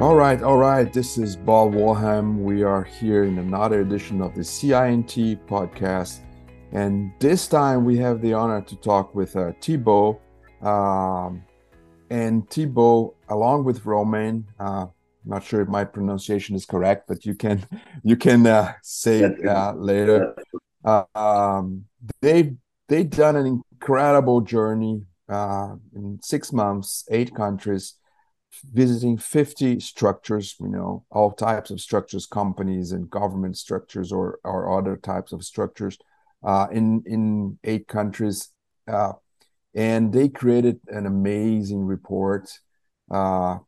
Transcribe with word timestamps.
All 0.00 0.16
right, 0.16 0.42
all 0.42 0.56
right. 0.56 0.90
This 0.90 1.18
is 1.18 1.36
Bob 1.36 1.74
Wollheim. 1.74 2.38
We 2.38 2.62
are 2.62 2.84
here 2.84 3.24
in 3.24 3.36
another 3.36 3.82
edition 3.82 4.22
of 4.22 4.34
the 4.34 4.42
CI&T 4.42 5.36
podcast. 5.46 6.20
And 6.72 7.12
this 7.18 7.46
time 7.46 7.84
we 7.84 7.98
have 7.98 8.22
the 8.22 8.32
honor 8.32 8.62
to 8.62 8.76
talk 8.76 9.14
with 9.14 9.36
uh, 9.36 9.52
Thibaut. 9.60 10.18
Um, 10.62 11.44
and 12.08 12.48
Thibaut, 12.48 13.14
along 13.28 13.64
with 13.64 13.84
Romain, 13.84 14.46
uh, 14.58 14.86
not 15.26 15.44
sure 15.44 15.60
if 15.60 15.68
my 15.68 15.84
pronunciation 15.84 16.56
is 16.56 16.64
correct, 16.64 17.06
but 17.06 17.26
you 17.26 17.34
can 17.34 17.66
you 18.02 18.16
can 18.16 18.46
uh, 18.46 18.72
say 18.82 19.20
it 19.20 19.46
uh, 19.46 19.74
later. 19.76 20.34
Um, 21.14 21.84
they 22.22 22.54
they've 22.88 23.10
done 23.10 23.36
an 23.36 23.44
incredible 23.44 24.40
journey 24.40 25.02
uh, 25.28 25.74
in 25.94 26.18
six 26.22 26.54
months, 26.54 27.04
eight 27.10 27.34
countries, 27.34 27.96
visiting 28.72 29.16
50 29.18 29.80
structures, 29.80 30.56
you 30.60 30.68
know, 30.68 31.04
all 31.10 31.30
types 31.30 31.70
of 31.70 31.80
structures, 31.80 32.26
companies 32.26 32.92
and 32.92 33.10
government 33.10 33.56
structures 33.56 34.12
or, 34.12 34.38
or 34.44 34.78
other 34.78 34.96
types 34.96 35.32
of 35.32 35.44
structures 35.44 35.98
uh, 36.42 36.66
in, 36.70 37.02
in 37.06 37.58
eight 37.64 37.88
countries. 37.88 38.50
Uh, 38.86 39.12
and 39.74 40.12
they 40.12 40.28
created 40.28 40.80
an 40.88 41.06
amazing 41.06 41.84
report, 41.84 42.50
uh, 43.10 43.58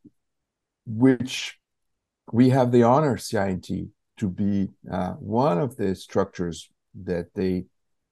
which 0.87 1.59
we 2.33 2.51
have 2.51 2.73
the 2.73 2.83
honor, 2.83 3.17
CI&T, 3.17 3.89
to 4.19 4.29
be 4.29 4.69
uh, 4.91 5.13
one 5.13 5.59
of 5.59 5.77
the 5.77 5.95
structures 5.95 6.69
that 7.05 7.27
they 7.35 7.65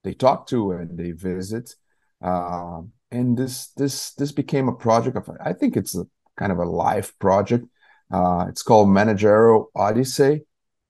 they 0.02 0.14
talk 0.14 0.46
to 0.46 0.72
and 0.72 0.98
they 0.98 1.12
visit. 1.12 1.74
Uh, 2.22 2.80
and 3.10 3.36
this 3.36 3.68
this 3.76 4.14
this 4.14 4.32
became 4.32 4.68
a 4.68 4.74
project 4.74 5.16
of 5.16 5.28
I 5.44 5.52
think 5.52 5.76
it's 5.76 5.96
a 5.96 6.06
kind 6.40 6.50
of 6.50 6.58
a 6.58 6.64
live 6.64 7.16
project. 7.18 7.66
Uh, 8.10 8.46
it's 8.48 8.62
called 8.62 8.88
Managerial 8.88 9.70
Odyssey, 9.76 10.46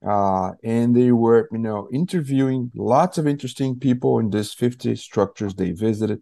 uh, 0.06 0.53
and 0.65 0.97
they 0.97 1.12
were 1.12 1.48
you 1.53 1.59
know 1.59 1.89
interviewing 1.93 2.70
lots 2.75 3.19
of 3.19 3.27
interesting 3.27 3.78
people 3.78 4.19
in 4.19 4.31
these 4.31 4.55
50 4.55 4.97
structures 4.97 5.55
they 5.55 5.73
visited 5.73 6.21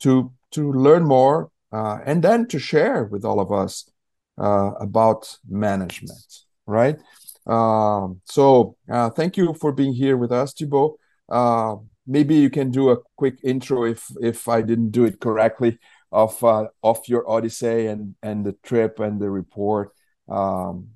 to 0.00 0.32
to 0.52 0.72
learn 0.72 1.04
more 1.04 1.50
uh, 1.72 1.98
and 2.06 2.22
then 2.22 2.46
to 2.48 2.58
share 2.58 3.04
with 3.04 3.24
all 3.24 3.40
of 3.40 3.52
us 3.52 3.90
uh, 4.38 4.70
about 4.80 5.36
management 5.48 6.24
right? 6.66 6.98
Um, 7.46 8.20
so 8.24 8.76
uh, 8.90 9.10
thank 9.10 9.36
you 9.36 9.54
for 9.54 9.72
being 9.72 9.92
here 9.92 10.16
with 10.16 10.32
us 10.32 10.54
Thibaut 10.54 10.94
uh, 11.28 11.76
maybe 12.06 12.36
you 12.36 12.48
can 12.48 12.70
do 12.70 12.90
a 12.90 12.96
quick 13.16 13.36
intro 13.44 13.84
if 13.84 14.06
if 14.22 14.48
I 14.48 14.62
didn't 14.62 14.90
do 14.90 15.04
it 15.04 15.20
correctly 15.20 15.78
of 16.12 16.42
uh, 16.42 16.66
of 16.82 17.06
your 17.06 17.28
odyssey 17.28 17.86
and 17.86 18.14
and 18.22 18.44
the 18.44 18.52
trip 18.62 19.00
and 19.00 19.20
the 19.20 19.30
report 19.30 19.92
um, 20.28 20.88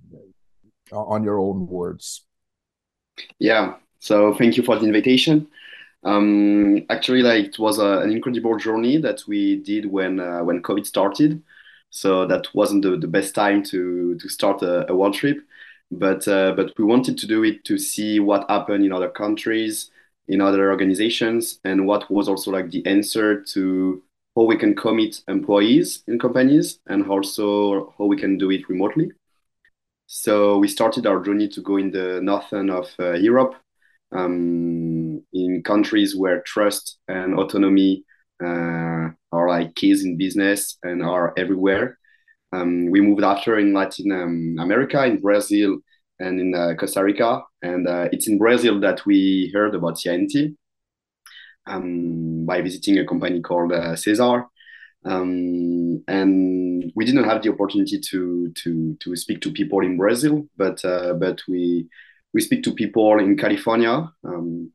on 0.93 1.25
your 1.25 1.39
own 1.39 1.67
words. 1.67 2.25
Yeah. 3.39 3.75
So 4.01 4.35
thank 4.35 4.57
you 4.57 4.63
for 4.63 4.79
the 4.79 4.87
invitation. 4.87 5.47
Um, 6.03 6.85
actually, 6.91 7.23
like 7.23 7.47
it 7.47 7.59
was 7.59 7.79
a, 7.79 8.01
an 8.01 8.11
incredible 8.11 8.59
journey 8.59 8.99
that 8.99 9.23
we 9.27 9.57
did 9.57 9.87
when 9.87 10.21
uh, 10.21 10.43
when 10.45 10.63
COVID 10.63 10.85
started. 10.87 11.43
So 11.91 12.27
that 12.27 12.53
wasn't 12.55 12.83
the, 12.83 12.97
the 12.97 13.07
best 13.07 13.35
time 13.35 13.63
to 13.65 14.17
to 14.17 14.29
start 14.29 14.63
a, 14.63 14.91
a 14.91 14.97
world 14.97 15.15
trip, 15.15 15.39
but 15.91 16.27
uh, 16.29 16.53
but 16.53 16.73
we 16.77 16.85
wanted 16.85 17.17
to 17.19 17.27
do 17.27 17.45
it 17.45 17.65
to 17.65 17.79
see 17.79 18.21
what 18.21 18.51
happened 18.51 18.85
in 18.85 18.93
other 18.93 19.09
countries, 19.09 19.91
in 20.29 20.41
other 20.41 20.71
organizations 20.71 21.61
and 21.65 21.87
what 21.87 22.11
was 22.11 22.29
also 22.29 22.51
like 22.51 22.71
the 22.71 22.85
answer 22.87 23.43
to 23.43 24.03
how 24.37 24.43
we 24.43 24.57
can 24.57 24.75
commit 24.75 25.21
employees 25.29 26.03
in 26.09 26.19
companies 26.19 26.81
and 26.87 27.07
also 27.09 27.95
how 27.99 28.05
we 28.05 28.17
can 28.17 28.37
do 28.37 28.51
it 28.51 28.69
remotely. 28.69 29.11
So 30.07 30.59
we 30.59 30.69
started 30.69 31.07
our 31.07 31.21
journey 31.21 31.49
to 31.49 31.61
go 31.61 31.77
in 31.77 31.91
the 31.91 32.21
northern 32.23 32.71
of 32.71 32.93
uh, 32.99 33.13
Europe, 33.13 33.55
um, 34.13 35.23
in 35.33 35.63
countries 35.65 36.17
where 36.17 36.43
trust 36.43 36.99
and 37.09 37.35
autonomy 37.35 38.05
uh, 38.43 39.11
are 39.33 39.49
like 39.49 39.75
keys 39.75 40.05
in 40.05 40.17
business 40.17 40.79
and 40.83 41.03
are 41.03 41.33
everywhere. 41.37 41.99
Um, 42.53 42.91
we 42.91 43.01
moved 43.01 43.25
after 43.25 43.59
in 43.59 43.73
Latin 43.73 44.13
um, 44.13 44.57
America, 44.61 45.05
in 45.05 45.21
Brazil, 45.21 45.79
and 46.21 46.41
in 46.41 46.55
uh, 46.55 46.75
Costa 46.79 47.03
Rica. 47.03 47.43
And 47.63 47.89
uh, 47.89 48.09
it's 48.13 48.29
in 48.29 48.39
Brazil 48.39 48.79
that 48.81 49.05
we 49.07 49.51
heard 49.53 49.75
about 49.75 49.99
CI&T 49.99 50.55
um, 51.67 52.45
by 52.47 52.61
visiting 52.63 52.99
a 52.99 53.07
company 53.07 53.41
called 53.41 53.73
uh, 53.73 53.97
Cesar. 53.97 54.47
Um, 55.05 56.03
and 56.09 56.93
we 56.95 57.05
didn't 57.05 57.25
have 57.25 57.43
the 57.43 57.53
opportunity 57.53 58.01
to 58.01 58.51
to 58.53 58.97
to 59.01 59.17
speak 59.17 59.41
to 59.43 59.53
people 59.53 59.81
in 59.81 59.99
Brazil, 59.99 60.49
but 60.57 60.83
uh, 60.85 61.13
but 61.15 61.43
we 61.47 61.89
we 62.33 62.41
speak 62.41 62.63
to 62.65 62.73
people 62.73 63.19
in 63.19 63.37
California. 63.37 64.11
Um, 64.25 64.73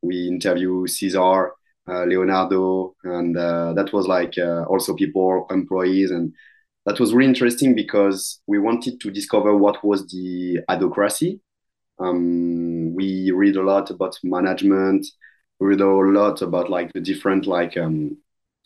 we 0.00 0.28
interview 0.28 0.86
Cesar, 0.86 1.52
uh, 1.88 2.04
Leonardo, 2.04 2.94
and 3.04 3.36
uh, 3.36 3.72
that 3.74 3.92
was 3.92 4.06
like 4.06 4.38
uh, 4.38 4.62
also 4.64 4.94
people, 4.94 5.46
employees, 5.50 6.10
and 6.10 6.32
that 6.86 7.00
was 7.00 7.12
really 7.12 7.28
interesting 7.28 7.74
because 7.74 8.40
we 8.46 8.58
wanted 8.58 9.00
to 9.00 9.10
discover 9.10 9.56
what 9.56 9.84
was 9.84 10.06
the 10.08 10.58
adhocracy. 10.68 11.40
Um, 11.98 12.94
we 12.94 13.30
read 13.30 13.56
a 13.56 13.62
lot 13.62 13.90
about 13.90 14.18
management, 14.22 15.06
we 15.62 15.76
know 15.76 16.00
a 16.00 16.10
lot 16.10 16.42
about 16.42 16.70
like 16.70 16.92
the 16.92 17.00
different 17.00 17.46
like 17.46 17.76
um, 17.76 18.16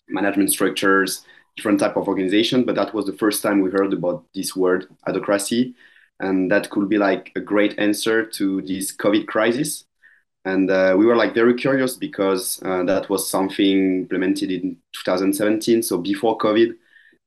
management 0.08 0.52
structures, 0.52 1.24
different 1.56 1.80
type 1.80 1.96
of 1.96 2.08
organization. 2.08 2.64
But 2.64 2.76
that 2.76 2.94
was 2.94 3.06
the 3.06 3.16
first 3.16 3.42
time 3.42 3.60
we 3.60 3.70
heard 3.70 3.92
about 3.92 4.24
this 4.34 4.56
word 4.56 4.86
adhocracy, 5.06 5.74
and 6.20 6.50
that 6.50 6.70
could 6.70 6.88
be 6.88 6.98
like 6.98 7.32
a 7.36 7.40
great 7.40 7.78
answer 7.78 8.24
to 8.24 8.62
this 8.62 8.94
COVID 8.96 9.26
crisis. 9.26 9.84
And 10.44 10.70
uh, 10.70 10.94
we 10.96 11.06
were 11.06 11.16
like 11.16 11.34
very 11.34 11.54
curious 11.54 11.96
because 11.96 12.62
uh, 12.64 12.84
that 12.84 13.10
was 13.10 13.28
something 13.28 14.02
implemented 14.02 14.50
in 14.52 14.76
2017, 14.92 15.82
so 15.82 15.98
before 15.98 16.38
COVID 16.38 16.76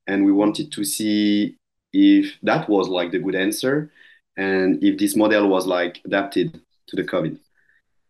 and 0.09 0.25
we 0.25 0.31
wanted 0.31 0.72
to 0.72 0.84
see 0.84 1.56
if 1.94 2.34
that 2.41 2.68
was 2.68 2.88
like 2.88 3.12
the 3.12 3.19
good 3.19 3.35
answer 3.35 3.91
and 4.35 4.84
if 4.84 4.97
this 4.97 5.16
model 5.16 5.47
was 5.47 5.68
like 5.68 6.02
adapted 6.03 6.59
to 6.88 6.96
the 6.96 7.03
covid 7.03 7.38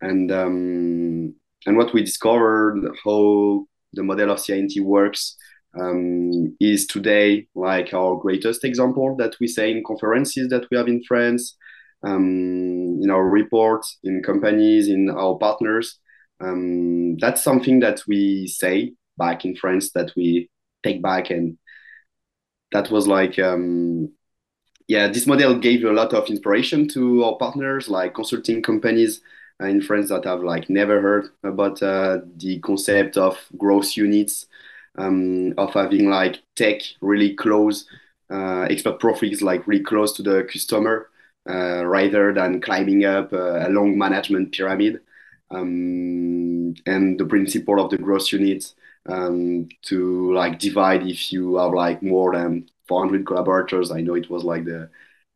and 0.01 0.31
um, 0.31 1.35
and 1.65 1.77
what 1.77 1.93
we 1.93 2.03
discovered 2.03 2.89
how 3.03 3.65
the 3.93 4.03
model 4.03 4.31
of 4.31 4.43
CI&T 4.43 4.79
works 4.81 5.35
um, 5.79 6.55
is 6.59 6.87
today 6.87 7.47
like 7.55 7.93
our 7.93 8.15
greatest 8.17 8.63
example 8.63 9.15
that 9.17 9.35
we 9.39 9.47
say 9.47 9.71
in 9.71 9.83
conferences 9.83 10.49
that 10.49 10.65
we 10.71 10.77
have 10.77 10.87
in 10.87 11.03
France, 11.03 11.55
um, 12.03 12.99
in 13.01 13.09
our 13.09 13.27
reports, 13.27 13.97
in 14.03 14.23
companies, 14.23 14.87
in 14.87 15.09
our 15.09 15.37
partners. 15.37 15.99
Um, 16.41 17.17
that's 17.17 17.43
something 17.43 17.81
that 17.81 18.01
we 18.07 18.47
say 18.47 18.93
back 19.17 19.45
in 19.45 19.55
France 19.55 19.91
that 19.91 20.11
we 20.15 20.49
take 20.83 21.01
back 21.01 21.29
and 21.29 21.57
that 22.71 22.89
was 22.89 23.07
like 23.07 23.37
um, 23.39 24.11
yeah 24.87 25.07
this 25.07 25.27
model 25.27 25.59
gave 25.59 25.83
a 25.83 25.91
lot 25.91 26.13
of 26.13 26.27
inspiration 26.29 26.87
to 26.87 27.23
our 27.23 27.37
partners 27.37 27.89
like 27.89 28.13
consulting 28.13 28.61
companies 28.61 29.21
in 29.67 29.81
france 29.81 30.09
that 30.09 30.25
have 30.25 30.41
like 30.41 30.69
never 30.69 31.01
heard 31.01 31.29
about 31.43 31.81
uh, 31.83 32.19
the 32.37 32.59
concept 32.59 33.17
of 33.17 33.37
growth 33.57 33.97
units 33.97 34.47
um, 34.97 35.53
of 35.57 35.73
having 35.73 36.09
like 36.09 36.41
tech 36.55 36.81
really 37.01 37.35
close 37.35 37.85
uh, 38.31 38.61
expert 38.69 38.99
profits 38.99 39.41
like 39.41 39.65
really 39.67 39.83
close 39.83 40.13
to 40.13 40.23
the 40.23 40.43
customer 40.51 41.09
uh, 41.49 41.85
rather 41.85 42.33
than 42.33 42.61
climbing 42.61 43.05
up 43.05 43.33
uh, 43.33 43.67
a 43.67 43.69
long 43.69 43.97
management 43.97 44.51
pyramid 44.53 44.99
um, 45.51 46.73
and 46.85 47.19
the 47.19 47.25
principle 47.25 47.83
of 47.83 47.89
the 47.89 47.97
growth 47.97 48.31
units 48.31 48.75
um, 49.07 49.67
to 49.83 50.33
like 50.33 50.59
divide 50.59 51.03
if 51.07 51.31
you 51.31 51.55
have 51.55 51.73
like 51.73 52.01
more 52.03 52.33
than 52.33 52.69
400 52.87 53.25
collaborators. 53.25 53.91
I 53.91 54.01
know 54.01 54.15
it 54.15 54.29
was 54.29 54.43
like 54.43 54.65
the 54.65 54.89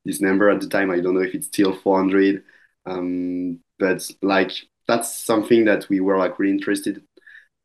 this 0.05 0.21
number 0.21 0.49
at 0.49 0.59
the 0.59 0.67
time. 0.67 0.91
I 0.91 0.99
don't 0.99 1.15
know 1.15 1.21
if 1.21 1.33
it's 1.33 1.47
still 1.47 1.73
400, 1.73 2.43
um, 2.85 3.59
but 3.83 4.09
like 4.21 4.51
that's 4.87 5.09
something 5.25 5.65
that 5.65 5.89
we 5.89 5.99
were 5.99 6.17
like 6.17 6.39
really 6.39 6.53
interested. 6.53 7.03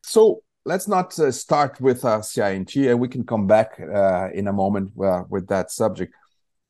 So 0.03 0.43
let's 0.65 0.89
not 0.89 1.17
uh, 1.19 1.31
start 1.31 1.81
with 1.81 2.05
uh, 2.05 2.21
CI&T, 2.23 2.89
and 2.89 2.99
we 2.99 3.09
can 3.09 3.25
come 3.25 3.47
back 3.47 3.81
uh, 3.81 4.29
in 4.35 4.49
a 4.49 4.53
moment 4.53 4.91
uh, 5.01 5.23
with 5.29 5.47
that 5.49 5.71
subject. 5.71 6.13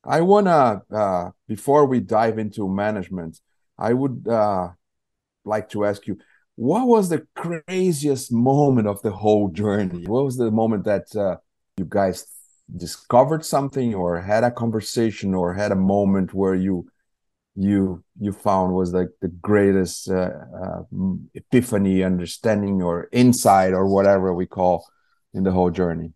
I 0.05 0.21
wanna 0.21 0.83
uh, 0.93 1.31
before 1.47 1.87
we 1.87 2.01
dive 2.01 2.39
into 2.39 2.69
management, 2.69 3.41
I 3.79 3.95
would 3.95 4.29
uh, 4.29 4.69
like 5.45 5.69
to 5.71 5.87
ask 5.87 6.07
you 6.07 6.19
what 6.57 6.87
was 6.87 7.09
the 7.09 7.27
craziest 7.35 8.33
moment 8.33 8.87
of 8.89 9.01
the 9.03 9.13
whole 9.23 9.49
journey? 9.49 10.05
What 10.07 10.25
was 10.25 10.37
the 10.37 10.51
moment 10.51 10.85
that 10.85 11.07
uh, 11.17 11.37
you 11.79 11.87
guys 11.89 12.27
discovered 12.77 13.45
something 13.45 13.95
or 13.95 14.21
had 14.21 14.45
a 14.45 14.51
conversation 14.51 15.35
or 15.35 15.55
had 15.55 15.73
a 15.73 15.85
moment 15.95 16.35
where 16.35 16.55
you 16.55 16.87
you 17.59 18.03
you 18.21 18.33
found 18.33 18.73
was 18.73 18.93
like 18.93 19.09
the 19.21 19.29
greatest 19.29 20.09
uh, 20.11 20.31
uh, 20.63 20.83
epiphany 21.35 22.05
understanding 22.05 22.83
or 22.83 23.09
insight 23.13 23.73
or 23.73 23.87
whatever 23.87 24.33
we 24.33 24.47
call 24.47 24.87
in 25.35 25.43
the 25.43 25.51
whole 25.51 25.71
journey 25.71 26.13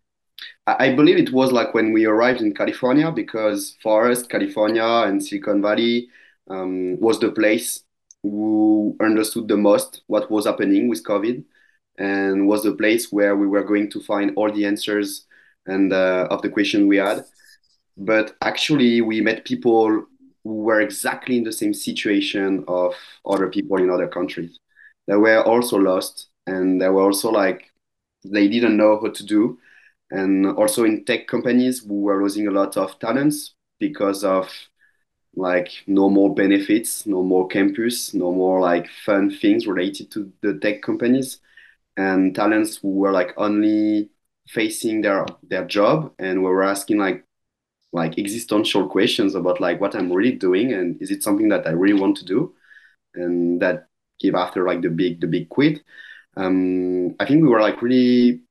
I, 0.65 0.93
believe 0.95 1.17
it 1.17 1.33
was 1.33 1.51
like 1.51 1.73
when 1.73 1.91
we 1.91 2.05
arrived 2.05 2.41
in 2.41 2.53
California 2.53 3.11
because 3.11 3.75
for 3.81 4.09
us, 4.09 4.25
California 4.25 4.83
and 4.83 5.23
Silicon 5.23 5.61
Valley 5.61 6.09
um, 6.49 6.99
was 6.99 7.19
the 7.19 7.31
place 7.31 7.83
who 8.23 8.95
understood 9.01 9.47
the 9.47 9.57
most 9.57 10.03
what 10.07 10.31
was 10.31 10.45
happening 10.45 10.87
with 10.87 11.03
COVID 11.03 11.43
and 11.97 12.47
was 12.47 12.63
the 12.63 12.75
place 12.75 13.11
where 13.11 13.35
we 13.35 13.47
were 13.47 13.63
going 13.63 13.89
to 13.91 14.01
find 14.01 14.31
all 14.35 14.51
the 14.51 14.65
answers 14.65 15.25
and 15.65 15.93
uh, 15.93 16.27
of 16.31 16.41
the 16.41 16.49
question 16.49 16.87
we 16.87 16.97
had. 16.97 17.25
But 17.97 18.35
actually, 18.41 19.01
we 19.01 19.21
met 19.21 19.45
people 19.45 20.05
who 20.43 20.55
were 20.63 20.81
exactly 20.81 21.37
in 21.37 21.43
the 21.43 21.51
same 21.51 21.73
situation 21.73 22.63
of 22.67 22.95
other 23.25 23.49
people 23.49 23.77
in 23.77 23.89
other 23.89 24.07
countries. 24.07 24.59
They 25.07 25.15
were 25.15 25.43
also 25.43 25.77
lost, 25.77 26.29
and 26.47 26.81
they 26.81 26.89
were 26.89 27.03
also 27.03 27.31
like 27.31 27.71
they 28.25 28.47
didn't 28.47 28.77
know 28.77 28.95
what 28.97 29.15
to 29.15 29.25
do. 29.25 29.59
And 30.11 30.45
also 30.47 30.83
in 30.85 31.05
tech 31.05 31.27
companies, 31.27 31.83
we 31.83 31.97
were 31.99 32.21
losing 32.21 32.47
a 32.47 32.51
lot 32.51 32.77
of 32.77 32.99
talents 32.99 33.55
because 33.79 34.23
of 34.23 34.49
like 35.35 35.71
no 35.87 36.09
more 36.09 36.33
benefits, 36.33 37.05
no 37.05 37.23
more 37.23 37.47
campus, 37.47 38.13
no 38.13 38.31
more 38.31 38.61
like 38.61 38.87
fun 39.05 39.31
things 39.31 39.65
related 39.67 40.11
to 40.11 40.31
the 40.41 40.59
tech 40.59 40.81
companies, 40.81 41.39
and 41.97 42.35
talents 42.35 42.77
who 42.77 42.89
were 42.89 43.11
like 43.11 43.33
only 43.37 44.09
facing 44.47 45.01
their 45.01 45.25
their 45.43 45.65
job 45.65 46.13
and 46.19 46.43
we 46.43 46.49
were 46.49 46.63
asking 46.63 46.97
like 46.97 47.25
like 47.93 48.17
existential 48.17 48.87
questions 48.89 49.35
about 49.35 49.61
like 49.61 49.79
what 49.79 49.95
I'm 49.95 50.11
really 50.11 50.33
doing 50.33 50.73
and 50.73 51.01
is 51.01 51.11
it 51.11 51.23
something 51.23 51.47
that 51.49 51.67
I 51.67 51.71
really 51.71 51.99
want 51.99 52.17
to 52.17 52.25
do? 52.25 52.53
And 53.13 53.61
that 53.61 53.87
give 54.19 54.35
after 54.35 54.65
like 54.65 54.81
the 54.81 54.89
big 54.89 55.21
the 55.21 55.27
big 55.27 55.49
quit. 55.49 55.83
Um, 56.35 57.15
I 57.19 57.25
think 57.25 57.43
we 57.43 57.49
were 57.49 57.61
like 57.61 57.81
really 57.81 58.41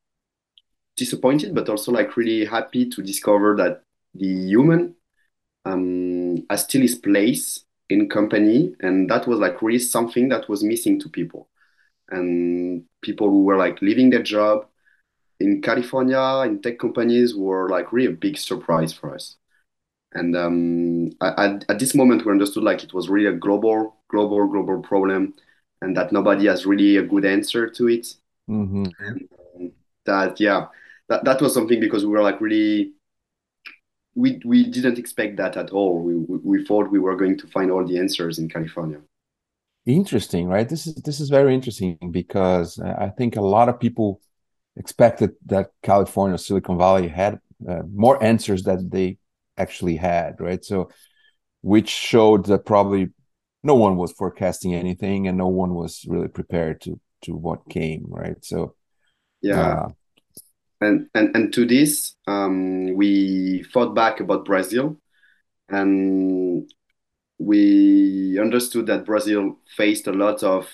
disappointed 0.97 1.55
but 1.55 1.69
also 1.69 1.91
like 1.91 2.17
really 2.17 2.45
happy 2.45 2.89
to 2.89 3.03
discover 3.03 3.57
that 3.57 3.83
the 4.15 4.27
human 4.27 4.95
um, 5.65 6.45
has 6.49 6.63
still 6.63 6.83
his 6.83 6.95
place 6.95 7.65
in 7.89 8.09
company 8.09 8.75
and 8.81 9.11
that 9.11 9.27
was 9.27 9.39
like 9.41 9.61
really 9.63 9.79
something 9.79 10.29
that 10.29 10.49
was 10.49 10.63
missing 10.63 11.01
to 11.01 11.09
people. 11.09 11.49
And 12.11 12.85
people 13.01 13.29
who 13.29 13.45
were 13.45 13.57
like 13.57 13.81
leaving 13.83 14.11
their 14.11 14.23
job 14.23 14.67
in 15.43 15.61
California 15.61 16.21
in 16.47 16.63
tech 16.63 16.79
companies 16.79 17.35
were 17.35 17.69
like 17.69 17.93
really 17.93 18.13
a 18.13 18.17
big 18.17 18.39
surprise 18.39 18.93
for 18.93 19.15
us. 19.15 19.37
And 20.15 20.37
um, 20.37 21.11
at, 21.21 21.65
at 21.69 21.79
this 21.79 21.95
moment, 21.95 22.25
we 22.25 22.33
understood 22.33 22.63
like 22.63 22.85
it 22.85 22.95
was 22.95 23.09
really 23.09 23.27
a 23.27 23.33
global, 23.33 23.97
global, 24.09 24.47
global 24.47 24.81
problem, 24.81 25.35
and 25.81 25.97
that 25.97 26.13
nobody 26.13 26.47
has 26.47 26.67
really 26.67 26.99
a 26.99 27.03
good 27.03 27.25
answer 27.25 27.69
to 27.71 27.89
it. 27.89 28.15
Mm-hmm. 28.49 28.85
And 28.99 29.29
um, 29.57 29.73
that 30.05 30.39
yeah, 30.39 30.67
that, 31.09 31.25
that 31.25 31.41
was 31.41 31.55
something 31.55 31.81
because 31.81 32.05
we 32.05 32.13
were 32.13 32.23
like 32.23 32.41
really 32.41 32.93
we 34.15 34.41
we 34.45 34.69
didn't 34.71 34.99
expect 34.99 35.37
that 35.39 35.57
at 35.57 35.71
all. 35.71 36.03
We, 36.03 36.17
we 36.17 36.39
we 36.39 36.65
thought 36.65 36.91
we 36.91 36.99
were 36.99 37.17
going 37.17 37.39
to 37.39 37.47
find 37.47 37.71
all 37.71 37.87
the 37.87 37.99
answers 37.99 38.39
in 38.39 38.49
California. 38.49 39.01
Interesting, 39.87 40.47
right? 40.47 40.69
This 40.69 40.87
is 40.87 40.95
this 40.97 41.21
is 41.21 41.31
very 41.31 41.55
interesting 41.55 41.99
because 42.11 42.79
I 42.79 43.09
think 43.09 43.37
a 43.37 43.41
lot 43.41 43.69
of 43.69 43.81
people 43.81 44.21
expected 44.77 45.33
that 45.47 45.71
California, 45.83 46.39
Silicon 46.39 46.79
Valley 46.79 47.09
had 47.09 47.41
uh, 47.69 47.83
more 47.93 48.23
answers 48.23 48.65
that 48.65 48.91
they 48.91 49.19
actually 49.57 49.97
had, 49.97 50.41
right? 50.41 50.65
So, 50.65 50.91
which 51.61 51.89
showed 51.89 52.47
that 52.47 52.67
probably 52.67 53.11
no 53.63 53.75
one 53.75 53.97
was 53.97 54.13
forecasting 54.13 54.75
anything 54.75 55.29
and 55.29 55.39
no 55.39 55.49
one 55.49 55.75
was 55.75 56.05
really 56.09 56.29
prepared 56.29 56.81
to 56.83 57.01
to 57.23 57.37
what 57.37 57.69
came, 57.69 58.07
right? 58.09 58.45
So, 58.45 58.75
yeah. 59.41 59.61
Uh, 59.61 59.89
and, 60.81 61.09
and 61.15 61.37
and 61.37 61.53
to 61.53 61.65
this, 61.65 62.17
um, 62.27 62.95
we 62.95 63.63
thought 63.73 63.95
back 63.95 64.19
about 64.19 64.45
Brazil, 64.45 64.97
and 65.69 66.69
we 67.39 68.39
understood 68.41 68.87
that 68.87 69.07
Brazil 69.07 69.59
faced 69.77 70.09
a 70.09 70.13
lot 70.13 70.43
of 70.43 70.69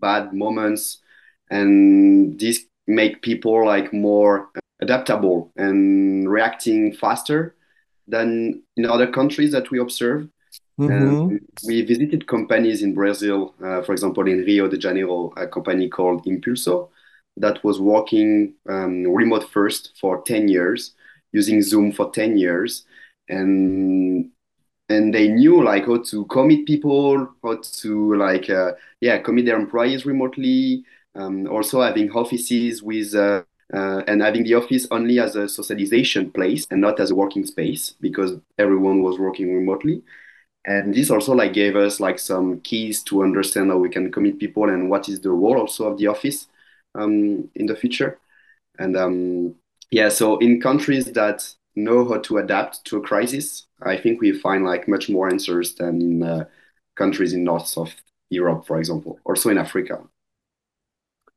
bad 0.00 0.32
moments, 0.32 1.02
and 1.50 2.38
this 2.38 2.64
make 2.86 3.22
people 3.22 3.64
like 3.64 3.92
more 3.92 4.50
adaptable 4.80 5.52
and 5.56 6.30
reacting 6.30 6.92
faster 6.92 7.54
than 8.08 8.62
in 8.76 8.84
other 8.84 9.06
countries 9.10 9.52
that 9.52 9.70
we 9.70 9.78
observe. 9.78 10.28
Mm-hmm. 10.80 11.36
we 11.66 11.82
visited 11.82 12.26
companies 12.26 12.82
in 12.82 12.94
Brazil, 12.94 13.54
uh, 13.62 13.82
for 13.82 13.92
example, 13.92 14.26
in 14.26 14.38
Rio 14.38 14.68
de 14.68 14.78
Janeiro, 14.78 15.32
a 15.36 15.46
company 15.46 15.88
called 15.88 16.24
Impulso 16.24 16.88
that 17.36 17.62
was 17.62 17.78
working 17.78 18.54
um, 18.68 19.06
remote 19.06 19.48
first 19.50 19.92
for 20.00 20.22
10 20.22 20.48
years, 20.48 20.94
using 21.32 21.62
Zoom 21.62 21.92
for 21.92 22.10
10 22.10 22.36
years. 22.36 22.84
And 23.28 24.30
and 24.88 25.14
they 25.14 25.28
knew 25.28 25.62
like 25.62 25.86
how 25.86 26.02
to 26.10 26.24
commit 26.26 26.66
people, 26.66 27.28
how 27.42 27.58
to 27.62 28.14
like 28.14 28.50
uh, 28.50 28.72
yeah 29.00 29.18
commit 29.18 29.46
their 29.46 29.58
employees 29.58 30.04
remotely, 30.04 30.84
um, 31.14 31.46
also 31.46 31.82
having 31.82 32.10
offices 32.10 32.82
with 32.82 33.14
uh, 33.14 33.42
uh, 33.74 34.02
and 34.06 34.20
having 34.22 34.44
the 34.44 34.54
office 34.54 34.86
only 34.90 35.18
as 35.18 35.34
a 35.36 35.48
socialization 35.48 36.30
place 36.30 36.66
and 36.70 36.80
not 36.80 37.00
as 37.00 37.10
a 37.10 37.14
working 37.14 37.46
space 37.46 37.94
because 38.00 38.38
everyone 38.58 39.02
was 39.02 39.18
working 39.18 39.54
remotely. 39.54 40.02
And 40.66 40.94
this 40.94 41.10
also 41.10 41.32
like 41.34 41.54
gave 41.54 41.74
us 41.74 41.98
like 41.98 42.18
some 42.18 42.60
keys 42.60 43.02
to 43.04 43.22
understand 43.22 43.70
how 43.70 43.78
we 43.78 43.88
can 43.88 44.12
commit 44.12 44.38
people 44.38 44.68
and 44.68 44.90
what 44.90 45.08
is 45.08 45.20
the 45.20 45.30
role 45.30 45.58
also 45.58 45.90
of 45.90 45.98
the 45.98 46.06
office 46.06 46.48
um, 46.94 47.48
in 47.54 47.66
the 47.66 47.74
future. 47.74 48.18
And 48.78 48.96
um, 48.96 49.54
yeah 49.92 50.08
so 50.08 50.38
in 50.38 50.60
countries 50.60 51.12
that 51.12 51.48
know 51.76 52.08
how 52.08 52.18
to 52.18 52.38
adapt 52.38 52.84
to 52.84 52.96
a 52.96 53.00
crisis 53.00 53.66
i 53.82 53.96
think 53.96 54.20
we 54.20 54.32
find 54.32 54.64
like 54.64 54.88
much 54.88 55.08
more 55.08 55.28
answers 55.28 55.74
than 55.76 56.00
in 56.00 56.22
uh, 56.22 56.44
countries 56.96 57.32
in 57.32 57.44
north 57.44 57.76
of 57.78 57.94
europe 58.30 58.66
for 58.66 58.78
example 58.78 59.20
also 59.24 59.50
in 59.50 59.58
africa 59.58 60.02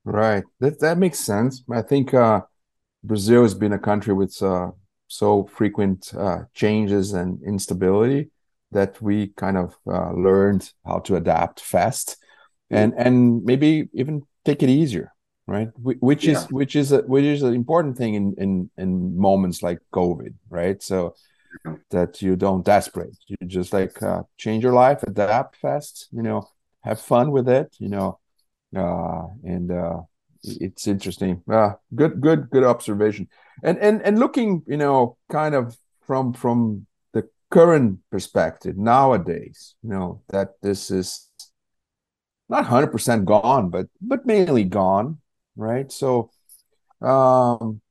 Right. 0.05 0.43
That 0.59 0.79
that 0.81 0.99
makes 0.99 1.19
sense. 1.19 1.63
I 1.69 1.81
think 1.81 2.13
uh, 2.13 2.41
Brazil 3.03 3.41
has 3.41 3.55
been 3.55 3.73
a 3.73 3.79
country 3.79 4.13
with 4.13 4.41
uh, 4.41 4.69
so 5.07 5.45
frequent 5.45 6.13
uh, 6.15 6.43
changes 6.53 7.13
and 7.13 7.41
instability 7.43 8.29
that 8.71 9.01
we 9.01 9.27
kind 9.29 9.57
of 9.57 9.75
uh, 9.87 10.11
learned 10.13 10.71
how 10.85 10.99
to 10.99 11.15
adapt 11.15 11.59
fast, 11.59 12.17
and 12.69 12.93
and 12.95 13.43
maybe 13.43 13.89
even 13.93 14.21
take 14.43 14.61
it 14.61 14.69
easier, 14.69 15.11
right? 15.47 15.69
Which 15.81 16.27
is 16.27 16.41
yeah. 16.41 16.47
which 16.51 16.75
is 16.75 16.91
a, 16.91 16.99
which 16.99 17.25
is 17.25 17.41
an 17.41 17.55
important 17.55 17.97
thing 17.97 18.13
in 18.13 18.35
in 18.37 18.69
in 18.77 19.17
moments 19.17 19.63
like 19.63 19.79
COVID, 19.91 20.35
right? 20.49 20.81
So 20.83 21.15
that 21.89 22.21
you 22.21 22.35
don't 22.35 22.63
desperate, 22.63 23.17
you 23.27 23.37
just 23.47 23.73
like 23.73 24.03
uh, 24.03 24.21
change 24.37 24.63
your 24.63 24.73
life, 24.73 25.01
adapt 25.01 25.55
fast, 25.55 26.09
you 26.11 26.21
know, 26.21 26.47
have 26.81 27.01
fun 27.01 27.31
with 27.31 27.49
it, 27.49 27.75
you 27.79 27.89
know 27.89 28.19
uh, 28.75 29.27
and 29.43 29.71
uh, 29.71 30.01
it's 30.43 30.87
interesting. 30.87 31.41
Uh, 31.49 31.73
good, 31.93 32.21
good, 32.21 32.49
good 32.49 32.63
observation. 32.63 33.27
And 33.63 33.77
and 33.79 34.01
and 34.01 34.19
looking, 34.19 34.63
you 34.67 34.77
know, 34.77 35.17
kind 35.31 35.55
of 35.55 35.77
from 36.05 36.33
from 36.33 36.87
the 37.13 37.27
current 37.49 37.99
perspective 38.11 38.77
nowadays, 38.77 39.75
you 39.81 39.89
know, 39.89 40.21
that 40.29 40.53
this 40.61 40.91
is 40.91 41.29
not 42.49 42.65
hundred 42.65 42.91
percent 42.91 43.25
gone, 43.25 43.69
but 43.69 43.87
but 44.01 44.25
mainly 44.25 44.63
gone, 44.63 45.19
right? 45.55 45.91
So, 45.91 46.31
um, 47.01 47.81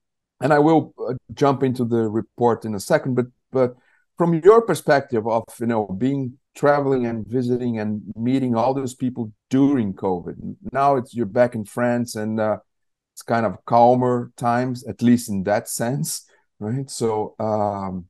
and 0.41 0.53
I 0.53 0.59
will 0.59 0.95
uh, 0.99 1.15
jump 1.33 1.63
into 1.63 1.85
the 1.85 2.09
report 2.09 2.65
in 2.65 2.75
a 2.75 2.81
second, 2.81 3.15
but 3.15 3.27
but 3.51 3.77
from 4.17 4.35
your 4.35 4.63
perspective 4.63 5.27
of 5.27 5.45
you 5.59 5.67
know 5.67 5.87
being 5.87 6.39
traveling 6.55 7.07
and 7.07 7.27
visiting 7.27 7.79
and 7.79 8.03
meeting 8.17 8.55
all 8.55 8.75
those 8.75 8.95
people 8.95 9.33
during 9.51 9.93
COVID. 9.93 10.57
Now 10.73 10.97
it's 10.97 11.15
you're 11.15 11.27
back 11.27 11.55
in 11.55 11.65
France 11.65 12.15
and 12.15 12.41
uh, 12.41 12.59
it's 13.13 13.23
kind 13.23 13.47
of 13.47 13.65
calmer 13.65 14.33
times, 14.37 14.85
at 14.87 15.03
least 15.03 15.29
in 15.29 15.45
that 15.45 15.69
sense, 15.69 16.27
right? 16.59 16.91
So, 16.91 17.35
um, 17.39 18.07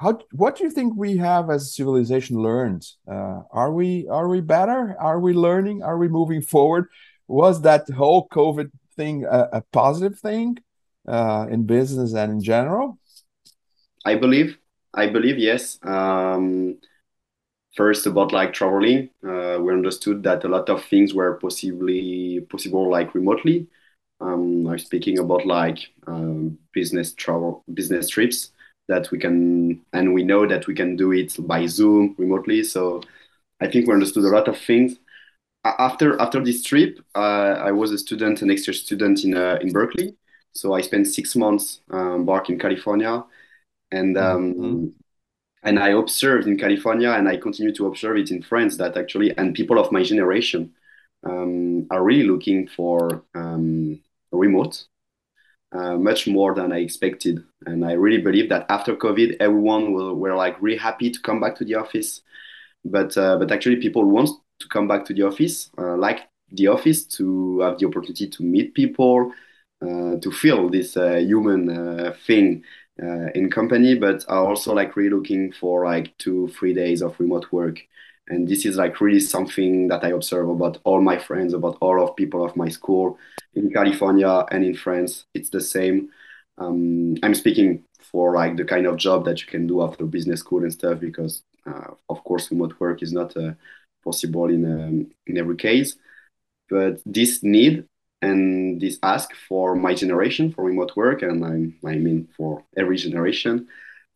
how 0.00 0.18
what 0.32 0.56
do 0.56 0.64
you 0.64 0.70
think 0.70 0.94
we 0.96 1.16
have 1.16 1.50
as 1.50 1.62
a 1.62 1.70
civilization 1.70 2.38
learned? 2.38 2.86
Uh, 3.10 3.40
are 3.50 3.72
we 3.72 4.06
are 4.08 4.28
we 4.28 4.40
better? 4.40 4.96
Are 4.98 5.20
we 5.20 5.32
learning? 5.32 5.82
Are 5.82 5.98
we 5.98 6.08
moving 6.08 6.40
forward? 6.40 6.86
Was 7.26 7.62
that 7.62 7.88
whole 7.90 8.28
COVID 8.28 8.70
thing 8.96 9.24
a, 9.24 9.48
a 9.52 9.62
positive 9.72 10.18
thing 10.18 10.58
uh, 11.06 11.46
in 11.50 11.64
business 11.64 12.14
and 12.14 12.32
in 12.32 12.42
general? 12.42 12.98
I 14.04 14.14
believe. 14.14 14.56
I 14.94 15.08
believe 15.08 15.38
yes. 15.38 15.78
Um, 15.82 16.78
first 17.78 18.06
about 18.06 18.32
like 18.32 18.52
traveling 18.52 19.08
uh, 19.24 19.56
we 19.62 19.72
understood 19.72 20.22
that 20.24 20.44
a 20.44 20.48
lot 20.48 20.68
of 20.68 20.84
things 20.84 21.14
were 21.14 21.34
possibly 21.34 22.40
possible 22.50 22.90
like 22.90 23.14
remotely. 23.14 23.68
Um, 24.20 24.66
i'm 24.66 24.80
speaking 24.80 25.20
about 25.20 25.46
like 25.46 25.78
um, 26.08 26.58
business 26.72 27.14
travel 27.14 27.62
business 27.72 28.08
trips 28.08 28.50
that 28.88 29.08
we 29.12 29.18
can 29.18 29.80
and 29.92 30.12
we 30.12 30.24
know 30.24 30.44
that 30.44 30.66
we 30.66 30.74
can 30.74 30.96
do 30.96 31.12
it 31.12 31.30
by 31.46 31.66
zoom 31.66 32.16
remotely. 32.18 32.64
So 32.64 33.00
i 33.60 33.66
think 33.70 33.86
we 33.86 33.94
understood 33.94 34.24
a 34.24 34.34
lot 34.36 34.48
of 34.48 34.58
things. 34.58 34.98
After 35.64 36.20
after 36.20 36.40
this 36.42 36.64
trip 36.64 36.98
uh, 37.14 37.54
i 37.68 37.70
was 37.70 37.92
a 37.92 37.98
student 37.98 38.42
an 38.42 38.50
extra 38.50 38.74
student 38.74 39.24
in 39.24 39.36
uh, 39.36 39.58
in 39.62 39.72
berkeley. 39.72 40.16
So 40.54 40.74
I 40.74 40.80
spent 40.80 41.06
six 41.06 41.36
months 41.36 41.82
um, 41.90 42.26
back 42.26 42.50
in 42.50 42.58
California, 42.58 43.22
and 43.92 44.16
um, 44.18 44.54
mm-hmm. 44.54 44.86
And 45.62 45.78
I 45.78 45.90
observed 45.90 46.46
in 46.46 46.58
California, 46.58 47.10
and 47.10 47.28
I 47.28 47.36
continue 47.36 47.74
to 47.74 47.86
observe 47.86 48.16
it 48.16 48.30
in 48.30 48.42
France 48.42 48.76
that 48.76 48.96
actually, 48.96 49.36
and 49.36 49.54
people 49.54 49.78
of 49.78 49.92
my 49.92 50.02
generation 50.02 50.72
um, 51.24 51.86
are 51.90 52.02
really 52.02 52.28
looking 52.28 52.68
for 52.68 53.24
um, 53.34 54.00
remote 54.30 54.84
uh, 55.72 55.96
much 55.96 56.26
more 56.26 56.54
than 56.54 56.72
I 56.72 56.78
expected. 56.78 57.44
And 57.66 57.84
I 57.84 57.92
really 57.92 58.22
believe 58.22 58.48
that 58.48 58.66
after 58.68 58.96
COVID, 58.96 59.36
everyone 59.40 59.92
will 59.92 60.14
were 60.14 60.34
like 60.34 60.60
really 60.60 60.78
happy 60.78 61.10
to 61.10 61.20
come 61.20 61.40
back 61.40 61.56
to 61.56 61.64
the 61.64 61.74
office. 61.74 62.22
But 62.84 63.16
uh, 63.16 63.36
but 63.38 63.52
actually, 63.52 63.76
people 63.76 64.04
want 64.04 64.30
to 64.60 64.68
come 64.68 64.88
back 64.88 65.04
to 65.06 65.14
the 65.14 65.22
office, 65.22 65.70
uh, 65.78 65.96
like 65.96 66.28
the 66.52 66.68
office, 66.68 67.04
to 67.04 67.60
have 67.60 67.78
the 67.78 67.86
opportunity 67.86 68.28
to 68.28 68.42
meet 68.42 68.74
people, 68.74 69.32
uh, 69.82 70.16
to 70.20 70.30
feel 70.32 70.68
this 70.68 70.96
uh, 70.96 71.16
human 71.16 72.14
uh, 73.02 73.30
in 73.34 73.50
company. 73.50 73.94
But 73.94 74.24
are 74.28 74.46
also 74.46 74.74
like 74.74 74.96
really 74.96 75.10
looking 75.10 75.52
for 75.52 75.84
like 75.84 76.16
two 76.18 76.48
three 76.48 76.74
days 76.74 77.02
of 77.02 77.18
remote 77.20 77.46
work. 77.52 77.80
And 78.30 78.46
this 78.46 78.66
is 78.66 78.76
like 78.76 79.00
really 79.00 79.20
something 79.20 79.88
that 79.88 80.04
I 80.04 80.10
observe 80.10 80.50
about 80.50 80.78
all 80.84 81.00
my 81.00 81.18
friends, 81.18 81.54
about 81.54 81.78
all 81.80 82.02
of 82.02 82.14
people 82.16 82.44
of 82.44 82.56
my 82.56 82.68
school 82.68 83.18
in 83.54 83.70
California 83.70 84.44
and 84.50 84.64
in 84.64 84.74
France. 84.74 85.24
It's 85.32 85.48
the 85.48 85.60
same. 85.60 86.10
Um, 86.58 87.16
I'm 87.22 87.34
speaking 87.34 87.84
for 88.00 88.34
like 88.34 88.56
the 88.56 88.64
kind 88.64 88.86
of 88.86 88.96
job 88.96 89.24
that 89.24 89.40
you 89.40 89.46
can 89.46 89.66
do 89.66 89.82
after 89.82 90.04
business 90.04 90.40
school 90.40 90.62
and 90.62 90.72
stuff, 90.72 91.00
because 91.00 91.42
uh, 91.66 91.94
of 92.08 92.22
course 92.24 92.50
remote 92.50 92.74
work 92.78 93.02
is 93.02 93.12
not 93.12 93.36
uh, 93.36 93.52
possible 94.04 94.46
in 94.46 94.64
um, 94.64 95.10
in 95.26 95.38
every 95.38 95.56
case. 95.56 95.96
But 96.68 97.00
this 97.06 97.42
need 97.42 97.86
and 98.20 98.80
this 98.80 98.98
ask 99.02 99.32
for 99.48 99.74
my 99.74 99.94
generation 99.94 100.52
for 100.52 100.64
remote 100.64 100.96
work, 100.96 101.22
and 101.22 101.44
I, 101.44 101.88
I 101.88 101.96
mean 101.96 102.28
for 102.36 102.64
every 102.76 102.96
generation, 102.96 103.68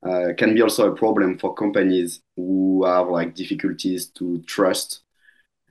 uh, 0.02 0.32
can 0.36 0.54
be 0.54 0.62
also 0.62 0.90
a 0.90 0.96
problem 0.96 1.38
for 1.38 1.54
companies 1.54 2.20
who 2.36 2.84
have 2.84 3.08
like 3.08 3.34
difficulties 3.34 4.06
to 4.06 4.42
trust 4.42 5.00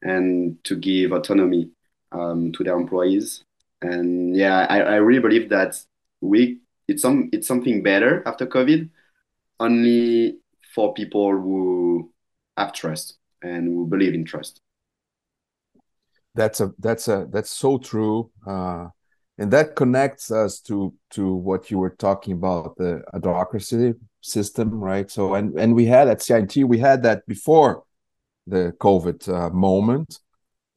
and 0.02 0.64
to 0.64 0.76
give 0.76 1.12
autonomy 1.12 1.70
um, 2.12 2.52
to 2.54 2.64
their 2.64 2.78
employees. 2.78 3.44
And 3.82 4.36
yeah, 4.36 4.66
I, 4.70 4.82
I 4.82 4.96
really 4.96 5.22
believe 5.22 5.50
that 5.50 5.82
we 6.22 6.60
it's 6.88 7.02
some 7.02 7.30
it's 7.34 7.48
something 7.48 7.84
better 7.84 8.24
after 8.26 8.46
COVID, 8.46 8.90
only 9.60 10.38
for 10.74 10.94
people 10.94 11.32
who 11.32 12.12
have 12.58 12.74
trust 12.74 13.18
and 13.42 13.68
who 13.68 13.88
believe 13.88 14.14
in 14.14 14.24
trust. 14.24 14.62
That's 16.36 16.62
a 16.62 16.72
that's 16.80 17.08
a 17.08 17.28
that's 17.30 17.52
so 17.52 17.78
true. 17.78 18.32
Uh, 18.46 18.88
and 19.38 19.52
that 19.52 19.76
connects 19.76 20.32
us 20.32 20.60
to 20.62 20.94
to 21.12 21.34
what 21.34 21.72
you 21.72 21.80
were 21.80 21.96
talking 21.98 22.34
about 22.34 22.78
the 22.78 23.02
adhocracy 23.14 23.96
system, 24.22 24.70
right? 24.72 25.10
So, 25.10 25.34
and 25.34 25.58
and 25.60 25.76
we 25.76 25.86
had 25.86 26.08
at 26.08 26.22
CI&T, 26.22 26.64
we 26.64 26.78
had 26.78 27.04
that 27.04 27.26
before 27.28 27.84
the 28.48 28.74
COVID 28.80 29.28
uh, 29.28 29.50
moment, 29.50 30.20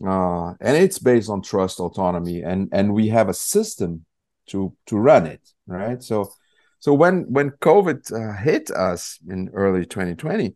uh, 0.06 0.54
and 0.60 0.76
it's 0.76 0.98
based 0.98 1.30
on 1.30 1.42
trust, 1.42 1.78
autonomy, 1.80 2.42
and 2.42 2.68
and 2.72 2.94
we 2.94 3.08
have 3.08 3.28
a 3.28 3.34
system 3.34 4.04
to 4.46 4.74
to 4.86 4.96
run 4.96 5.26
it, 5.26 5.42
right? 5.66 6.02
So, 6.02 6.32
so 6.80 6.94
when 6.94 7.24
when 7.30 7.50
COVID 7.50 8.12
uh, 8.12 8.42
hit 8.42 8.70
us 8.70 9.18
in 9.28 9.50
early 9.52 9.84
2020, 9.86 10.54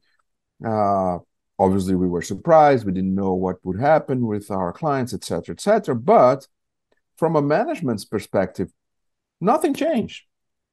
uh, 0.66 1.18
obviously 1.58 1.94
we 1.94 2.08
were 2.08 2.22
surprised. 2.22 2.86
We 2.86 2.92
didn't 2.92 3.14
know 3.14 3.34
what 3.34 3.64
would 3.64 3.80
happen 3.80 4.26
with 4.26 4.50
our 4.50 4.72
clients, 4.72 5.14
et 5.14 5.24
cetera, 5.24 5.54
et 5.54 5.60
cetera. 5.60 5.94
But 5.94 6.46
from 7.16 7.36
a 7.36 7.42
management's 7.42 8.04
perspective, 8.04 8.72
nothing 9.40 9.74
changed. 9.74 10.24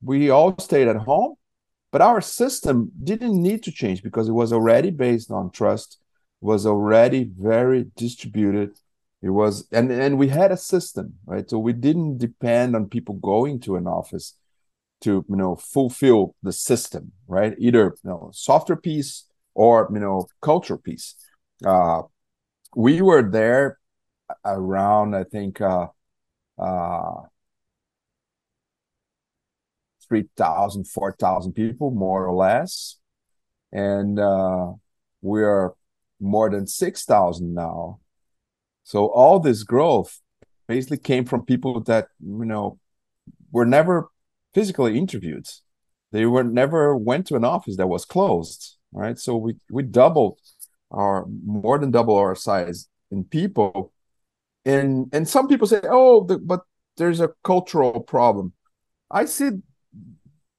We 0.02 0.30
all 0.30 0.58
stayed 0.60 0.88
at 0.88 0.98
home 0.98 1.36
but 1.96 2.02
our 2.02 2.20
system 2.20 2.92
didn't 3.02 3.42
need 3.42 3.64
to 3.64 3.72
change 3.72 4.04
because 4.04 4.28
it 4.28 4.34
was 4.34 4.52
already 4.52 4.92
based 4.92 5.32
on 5.32 5.50
trust, 5.50 5.98
was 6.42 6.66
already 6.66 7.32
very 7.40 7.86
distributed. 7.96 8.78
It 9.22 9.30
was 9.30 9.66
and 9.72 9.90
and 9.90 10.18
we 10.18 10.28
had 10.28 10.52
a 10.52 10.58
system, 10.58 11.14
right? 11.26 11.50
So 11.50 11.58
we 11.58 11.72
didn't 11.72 12.18
depend 12.18 12.76
on 12.76 12.90
people 12.90 13.16
going 13.16 13.62
to 13.62 13.78
an 13.78 13.88
office 13.88 14.34
to 15.04 15.24
you 15.30 15.36
know 15.38 15.56
fulfill 15.56 16.36
the 16.44 16.52
system, 16.52 17.14
right? 17.30 17.56
Either 17.60 17.96
you 18.04 18.10
know 18.10 18.30
software 18.34 18.76
piece 18.76 19.24
or 19.56 19.90
you 19.92 20.00
know 20.00 20.28
culture 20.42 20.78
piece. 20.78 21.16
Uh, 21.66 22.04
we 22.76 23.02
were 23.02 23.24
there 23.24 23.80
around, 24.44 25.16
I 25.16 25.24
think, 25.24 25.62
uh, 25.62 25.88
uh, 26.58 27.22
3,000, 30.08 30.88
4,000 30.88 31.54
people, 31.54 31.92
more 31.92 32.26
or 32.26 32.36
less. 32.36 32.98
And 33.72 34.20
uh, 34.20 34.74
we 35.22 35.44
are 35.44 35.74
more 36.20 36.50
than 36.50 36.68
6,000 36.68 37.54
now. 37.54 38.00
So 38.84 39.08
all 39.08 39.40
this 39.40 39.64
growth 39.64 40.22
basically 40.68 40.98
came 40.98 41.26
from 41.26 41.46
people 41.46 41.82
that, 41.82 42.08
you 42.20 42.46
know, 42.46 42.80
were 43.52 43.66
never 43.66 44.10
physically 44.54 44.98
interviewed. 44.98 45.48
They 46.12 46.26
were 46.26 46.44
never 46.44 46.96
went 46.96 47.28
to 47.28 47.36
an 47.36 47.44
office 47.44 47.78
that 47.78 47.88
was 47.88 48.06
closed, 48.06 48.78
right? 48.96 49.20
So 49.20 49.36
we, 49.36 49.56
we 49.70 49.84
doubled 49.84 50.40
our, 50.90 51.26
more 51.46 51.78
than 51.78 51.92
double 51.92 52.16
our 52.16 52.36
size 52.36 52.88
in 53.12 53.26
people. 53.26 53.92
And, 54.64 55.10
and 55.14 55.28
some 55.28 55.48
people 55.48 55.68
say, 55.68 55.82
oh, 55.84 56.24
the, 56.24 56.40
but 56.40 56.62
there's 56.98 57.20
a 57.20 57.32
cultural 57.44 58.00
problem. 58.00 58.54
I 59.12 59.26
see 59.26 59.50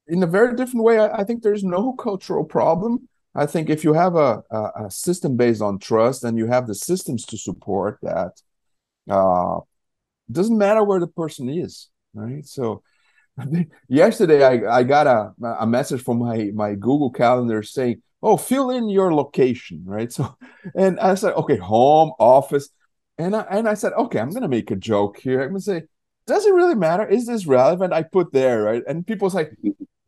in 0.07 0.23
a 0.23 0.27
very 0.27 0.55
different 0.55 0.85
way, 0.85 0.99
I, 0.99 1.21
I, 1.21 1.25
think 1.25 1.43
there's 1.43 1.65
no 1.65 1.93
cultural 1.95 2.45
problem. 2.45 3.09
I 3.35 3.47
think 3.47 3.71
if 3.71 3.83
you 3.83 3.95
have 3.95 4.15
a, 4.15 4.43
a, 4.51 4.71
a, 4.85 4.91
system 4.91 5.37
based 5.37 5.61
on 5.61 5.79
trust 5.79 6.23
and 6.23 6.39
you 6.39 6.47
have 6.47 6.67
the 6.67 6.75
systems 6.75 7.25
to 7.27 7.39
support 7.39 7.99
that, 8.03 8.41
uh, 9.11 9.61
doesn't 10.31 10.57
matter 10.57 10.85
where 10.85 11.01
the 11.01 11.09
person 11.09 11.49
is, 11.49 11.89
right? 12.15 12.47
So 12.47 12.83
yesterday 13.89 14.45
I, 14.45 14.79
I 14.79 14.83
got 14.85 15.07
a, 15.07 15.33
a 15.59 15.67
message 15.67 16.03
from 16.03 16.19
my, 16.19 16.51
my 16.55 16.75
Google 16.75 17.11
Calendar 17.11 17.63
saying, 17.63 18.03
oh, 18.23 18.37
fill 18.37 18.71
in 18.71 18.89
your 18.89 19.15
location, 19.15 19.83
right? 19.85 20.13
So, 20.13 20.37
and 20.75 20.99
I 21.01 21.15
said, 21.15 21.35
okay, 21.35 21.57
home, 21.57 22.13
office. 22.19 22.71
And 23.19 23.35
I, 23.35 23.47
and 23.51 23.69
I 23.69 23.75
said, 23.75 23.93
okay, 23.95 24.19
I'm 24.19 24.31
going 24.31 24.43
to 24.43 24.49
make 24.49 24.71
a 24.71 24.77
joke 24.77 25.19
here. 25.19 25.43
I'm 25.43 25.51
going 25.51 25.61
to 25.61 25.65
say, 25.65 25.83
does 26.27 26.45
it 26.45 26.55
really 26.55 26.75
matter? 26.75 27.07
Is 27.07 27.27
this 27.27 27.47
relevant? 27.47 27.93
I 27.93 28.03
put 28.03 28.33
there, 28.33 28.65
right? 28.65 28.83
And 28.87 29.07
people 29.07 29.31
say, 29.31 29.51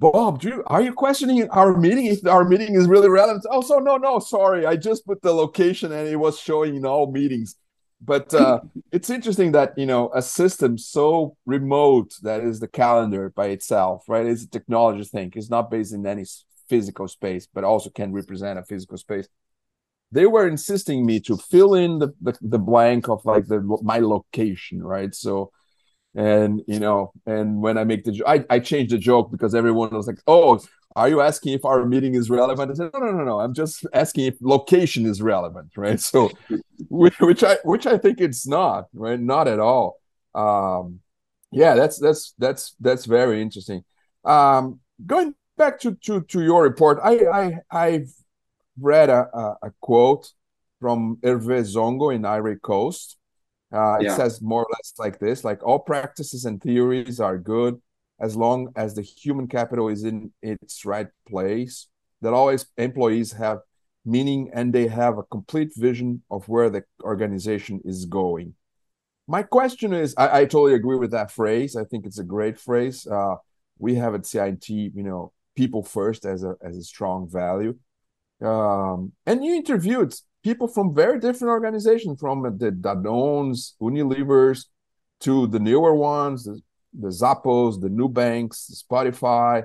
Bob, 0.01 0.43
you, 0.43 0.63
are 0.67 0.83
you 0.83 0.93
questioning 0.93 1.49
our 1.51 1.77
meeting 1.77 2.07
if 2.07 2.27
our 2.27 2.45
meeting 2.45 2.75
is 2.75 2.87
really 2.87 3.09
relevant? 3.09 3.45
Oh, 3.51 3.63
so 3.63 3.79
no, 3.79 3.97
no, 3.97 4.19
sorry. 4.19 4.67
I 4.67 4.77
just 4.77 5.07
put 5.07 5.23
the 5.23 5.33
location 5.33 5.93
and 5.93 6.09
it 6.09 6.17
was 6.17 6.39
showing 6.39 6.77
in 6.77 6.85
all 6.85 7.11
meetings. 7.11 7.57
But 8.01 8.33
uh, 8.35 8.61
it's 8.93 9.11
interesting 9.11 9.53
that, 9.53 9.77
you 9.77 9.87
know, 9.87 10.11
a 10.15 10.23
system 10.23 10.79
so 10.79 11.37
remote 11.47 12.15
that 12.23 12.43
is 12.43 12.61
the 12.61 12.69
calendar 12.69 13.31
by 13.31 13.47
itself, 13.47 14.05
right? 14.09 14.27
It's 14.27 14.45
a 14.45 14.49
technology 14.49 15.05
thing. 15.05 15.33
It's 15.35 15.51
not 15.51 15.71
based 15.71 15.93
in 15.93 16.07
any 16.07 16.25
physical 16.69 17.09
space, 17.09 17.47
but 17.53 17.65
also 17.65 17.91
can 17.91 18.13
represent 18.13 18.59
a 18.59 18.65
physical 18.65 18.99
space. 18.99 19.29
They 20.11 20.27
were 20.27 20.49
insisting 20.49 21.05
me 21.05 21.21
to 21.21 21.37
fill 21.37 21.75
in 21.75 21.99
the, 21.99 22.15
the, 22.21 22.39
the 22.41 22.59
blank 22.59 23.09
of 23.09 23.25
like 23.25 23.47
the 23.47 23.61
my 23.83 23.99
location, 23.99 24.83
right? 24.83 25.15
So 25.15 25.53
and 26.15 26.63
you 26.67 26.81
know 26.81 27.13
and 27.27 27.61
when 27.61 27.77
i 27.77 27.85
make 27.85 28.03
the 28.05 28.23
I, 28.27 28.45
I 28.49 28.61
changed 28.61 28.93
the 28.93 28.99
joke 28.99 29.31
because 29.31 29.55
everyone 29.55 29.91
was 29.91 30.07
like 30.07 30.21
oh 30.27 30.59
are 30.97 31.09
you 31.09 31.21
asking 31.21 31.53
if 31.53 31.65
our 31.65 31.85
meeting 31.87 32.17
is 32.17 32.29
relevant? 32.29 32.73
I 32.73 32.75
said 32.75 32.91
no 32.93 32.99
no 32.99 33.13
no 33.13 33.23
no. 33.23 33.39
I'm 33.39 33.55
just 33.55 33.87
asking 33.93 34.25
if 34.25 34.35
location 34.41 35.07
is 35.07 35.23
relevant 35.23 35.71
right? 35.77 36.01
So 36.01 36.31
which 36.89 37.45
i 37.45 37.57
which 37.63 37.87
i 37.87 37.97
think 37.97 38.21
it's 38.21 38.47
not 38.47 38.87
right? 38.93 39.21
Not 39.21 39.47
at 39.47 39.61
all. 39.61 40.01
Um 40.35 41.01
yeah 41.53 41.75
that's 41.75 41.99
that's 41.99 42.35
that's 42.39 42.75
that's 42.81 43.05
very 43.05 43.41
interesting. 43.41 43.85
Um 44.25 44.81
going 45.07 45.35
back 45.59 45.79
to 45.81 45.95
to 45.97 46.23
to 46.23 46.43
your 46.43 46.63
report 46.63 46.99
i 47.03 47.15
i 47.27 47.59
i've 47.71 48.13
read 48.81 49.11
a, 49.11 49.29
a, 49.35 49.57
a 49.65 49.73
quote 49.81 50.33
from 50.81 51.19
hervé 51.23 51.61
zongo 51.63 52.15
in 52.15 52.25
ivory 52.25 52.57
coast 52.57 53.19
uh, 53.73 53.99
it 54.01 54.05
yeah. 54.05 54.17
says 54.17 54.41
more 54.41 54.63
or 54.63 54.67
less 54.73 54.95
like 54.99 55.19
this: 55.19 55.45
like 55.45 55.63
all 55.63 55.79
practices 55.79 56.45
and 56.45 56.61
theories 56.61 57.21
are 57.21 57.37
good 57.37 57.81
as 58.21 58.35
long 58.35 58.73
as 58.77 58.95
the 58.95 59.03
human 59.03 59.47
capital 59.47 59.89
is 59.89 60.05
in 60.05 60.33
its 60.43 60.85
right 60.85 61.09
place. 61.29 61.87
That 62.23 62.33
always 62.33 62.67
employees 62.77 63.33
have 63.33 63.59
meaning 64.05 64.51
and 64.55 64.73
they 64.73 64.89
have 64.89 65.19
a 65.19 65.23
complete 65.23 65.71
vision 65.77 66.23
of 66.31 66.49
where 66.49 66.71
the 66.71 66.83
organization 67.03 67.81
is 67.85 68.07
going. 68.07 68.55
My 69.27 69.43
question 69.43 69.93
is: 69.93 70.15
I, 70.17 70.41
I 70.41 70.45
totally 70.47 70.75
agree 70.75 70.97
with 70.97 71.11
that 71.11 71.31
phrase. 71.31 71.77
I 71.77 71.85
think 71.85 72.07
it's 72.07 72.19
a 72.19 72.25
great 72.25 72.59
phrase. 72.59 73.07
Uh, 73.07 73.37
we 73.79 73.95
have 73.97 74.15
at 74.15 74.25
CI&T, 74.25 74.93
you 74.95 75.03
know, 75.05 75.33
people 75.61 75.83
first 75.83 76.23
as 76.25 76.41
a 76.51 76.53
as 76.69 76.75
a 76.77 76.89
strong 76.95 77.21
value. 77.43 77.75
Um, 78.53 78.99
and 79.27 79.45
you 79.45 79.53
interviewed 79.63 80.15
people 80.49 80.69
from 80.69 80.95
very 80.95 81.19
different 81.19 81.51
organizations, 81.59 82.21
from 82.21 82.37
the 82.63 82.71
Danones, 82.87 83.59
Unilevers, 83.89 84.59
to 85.27 85.49
the 85.55 85.63
newer 85.69 85.95
ones, 85.95 86.45
the 86.45 86.57
the 87.05 87.13
Zappos, 87.21 87.73
the 87.81 87.93
Nubanks, 87.99 88.59
the 88.69 88.77
Spotify, 88.85 89.65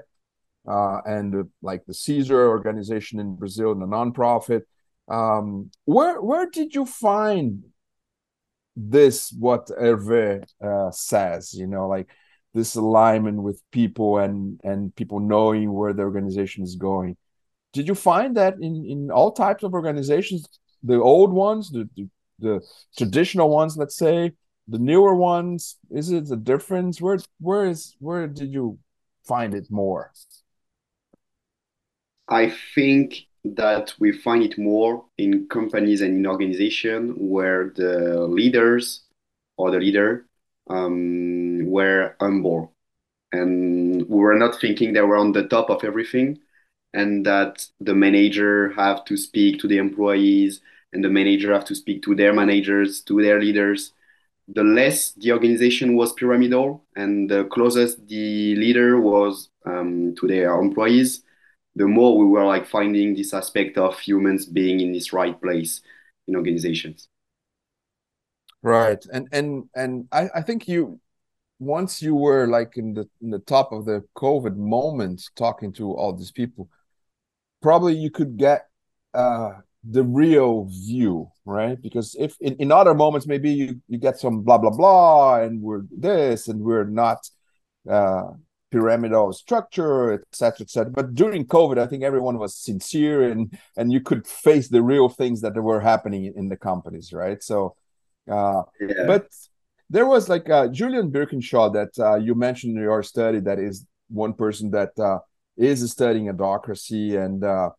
uh, 0.67 0.97
and 1.05 1.29
like 1.69 1.83
the 1.85 1.93
Cesar 1.93 2.41
organization 2.57 3.19
in 3.19 3.35
Brazil, 3.35 3.75
the 3.75 3.85
nonprofit. 3.97 4.63
Um, 5.07 5.69
where 5.85 6.17
where 6.29 6.47
did 6.57 6.69
you 6.77 6.85
find 6.85 7.63
this? 8.75 9.17
What 9.45 9.67
Hervé 9.67 10.23
uh, 10.69 10.91
says, 10.91 11.53
you 11.53 11.67
know, 11.67 11.85
like 11.95 12.07
this 12.53 12.75
alignment 12.75 13.41
with 13.41 13.61
people 13.71 14.19
and 14.19 14.59
and 14.63 14.95
people 14.95 15.19
knowing 15.19 15.73
where 15.73 15.93
the 15.93 16.03
organization 16.03 16.63
is 16.63 16.75
going. 16.75 17.17
Did 17.73 17.87
you 17.87 17.95
find 17.95 18.37
that 18.37 18.55
in 18.61 18.85
in 18.85 19.11
all 19.11 19.31
types 19.31 19.63
of 19.63 19.73
organizations, 19.73 20.47
the 20.83 20.99
old 21.01 21.33
ones, 21.33 21.71
the 21.71 21.89
the, 21.95 22.09
the 22.39 22.61
traditional 22.97 23.49
ones, 23.49 23.77
let's 23.77 23.97
say, 23.97 24.33
the 24.67 24.79
newer 24.79 25.15
ones? 25.15 25.77
Is 25.89 26.11
it 26.11 26.29
a 26.31 26.35
difference? 26.35 27.01
Where 27.01 27.17
where 27.39 27.65
is 27.67 27.95
where 27.99 28.27
did 28.27 28.53
you 28.53 28.79
find 29.25 29.53
it 29.53 29.71
more? 29.71 30.11
I 32.27 32.53
think 32.75 33.27
that 33.43 33.93
we 33.99 34.11
find 34.11 34.43
it 34.43 34.57
more 34.57 35.05
in 35.17 35.47
companies 35.47 36.01
and 36.01 36.17
in 36.17 36.25
organization 36.25 37.09
where 37.17 37.73
the 37.75 38.25
leaders 38.27 39.03
or 39.57 39.71
the 39.71 39.79
leader 39.79 40.25
um, 40.69 41.65
were 41.65 42.15
humble 42.19 42.73
and 43.31 44.07
we 44.07 44.17
were 44.19 44.35
not 44.35 44.59
thinking 44.59 44.93
they 44.93 45.01
were 45.01 45.17
on 45.17 45.31
the 45.31 45.47
top 45.47 45.69
of 45.69 45.83
everything 45.83 46.39
and 46.93 47.25
that 47.25 47.65
the 47.79 47.95
manager 47.95 48.71
have 48.73 49.03
to 49.05 49.17
speak 49.17 49.59
to 49.59 49.67
the 49.67 49.77
employees 49.77 50.61
and 50.93 51.03
the 51.03 51.09
manager 51.09 51.51
have 51.53 51.65
to 51.65 51.75
speak 51.75 52.03
to 52.03 52.15
their 52.15 52.33
managers 52.33 53.01
to 53.01 53.21
their 53.21 53.39
leaders. 53.39 53.93
The 54.47 54.63
less 54.63 55.13
the 55.13 55.31
organization 55.31 55.95
was 55.95 56.13
pyramidal 56.13 56.83
and 56.95 57.29
the 57.29 57.45
closest 57.45 58.07
the 58.07 58.55
leader 58.55 58.99
was 58.99 59.49
um, 59.65 60.15
to 60.19 60.27
their 60.27 60.59
employees 60.59 61.23
the 61.75 61.87
more 61.87 62.17
we 62.17 62.25
were 62.25 62.45
like 62.45 62.67
finding 62.67 63.15
this 63.15 63.33
aspect 63.33 63.77
of 63.77 63.99
humans 63.99 64.45
being 64.45 64.79
in 64.79 64.91
this 64.91 65.13
right 65.13 65.39
place 65.41 65.81
in 66.27 66.35
organizations 66.35 67.07
right 68.63 69.05
and 69.13 69.27
and 69.31 69.65
and 69.75 70.07
i, 70.11 70.29
I 70.35 70.41
think 70.41 70.67
you 70.67 70.99
once 71.59 72.01
you 72.01 72.15
were 72.15 72.47
like 72.47 72.77
in 72.77 72.93
the 72.93 73.07
in 73.21 73.29
the 73.29 73.39
top 73.39 73.71
of 73.71 73.85
the 73.85 74.03
covid 74.17 74.55
moment 74.55 75.29
talking 75.35 75.71
to 75.73 75.93
all 75.93 76.13
these 76.13 76.31
people 76.31 76.69
probably 77.61 77.95
you 77.95 78.09
could 78.09 78.37
get 78.37 78.67
uh 79.13 79.51
the 79.89 80.03
real 80.03 80.65
view 80.65 81.29
right 81.45 81.81
because 81.81 82.15
if 82.17 82.35
in, 82.39 82.55
in 82.55 82.71
other 82.71 82.93
moments 82.93 83.27
maybe 83.27 83.51
you 83.51 83.81
you 83.87 83.97
get 83.97 84.17
some 84.17 84.41
blah 84.41 84.57
blah 84.57 84.71
blah 84.71 85.41
and 85.41 85.61
we're 85.61 85.83
this 85.91 86.47
and 86.47 86.61
we're 86.61 86.85
not 86.85 87.29
uh 87.89 88.31
pyramidal 88.73 89.31
structure, 89.31 90.13
etc., 90.13 90.63
etc. 90.63 90.91
But 90.91 91.13
during 91.13 91.45
COVID, 91.45 91.77
I 91.77 91.85
think 91.85 92.03
everyone 92.03 92.39
was 92.39 92.55
sincere 92.55 93.29
and 93.29 93.55
and 93.77 93.93
you 93.93 94.01
could 94.01 94.25
face 94.25 94.67
the 94.67 94.81
real 94.81 95.09
things 95.09 95.41
that 95.41 95.53
were 95.53 95.79
happening 95.79 96.33
in 96.35 96.49
the 96.49 96.57
companies, 96.57 97.13
right? 97.13 97.41
So, 97.43 97.75
uh, 98.29 98.63
yeah. 98.79 99.05
but 99.05 99.27
there 99.89 100.05
was 100.05 100.29
like 100.29 100.49
uh, 100.49 100.67
Julian 100.67 101.11
Birkinshaw 101.11 101.73
that 101.73 102.03
uh, 102.03 102.15
you 102.15 102.35
mentioned 102.35 102.77
in 102.77 102.83
your 102.83 103.03
study 103.03 103.39
that 103.41 103.59
is 103.59 103.85
one 104.09 104.33
person 104.33 104.71
that 104.71 104.97
uh, 104.97 105.19
is 105.57 105.89
studying 105.91 106.27
adhocracy 106.27 107.15
and 107.17 107.43
uh, 107.43 107.69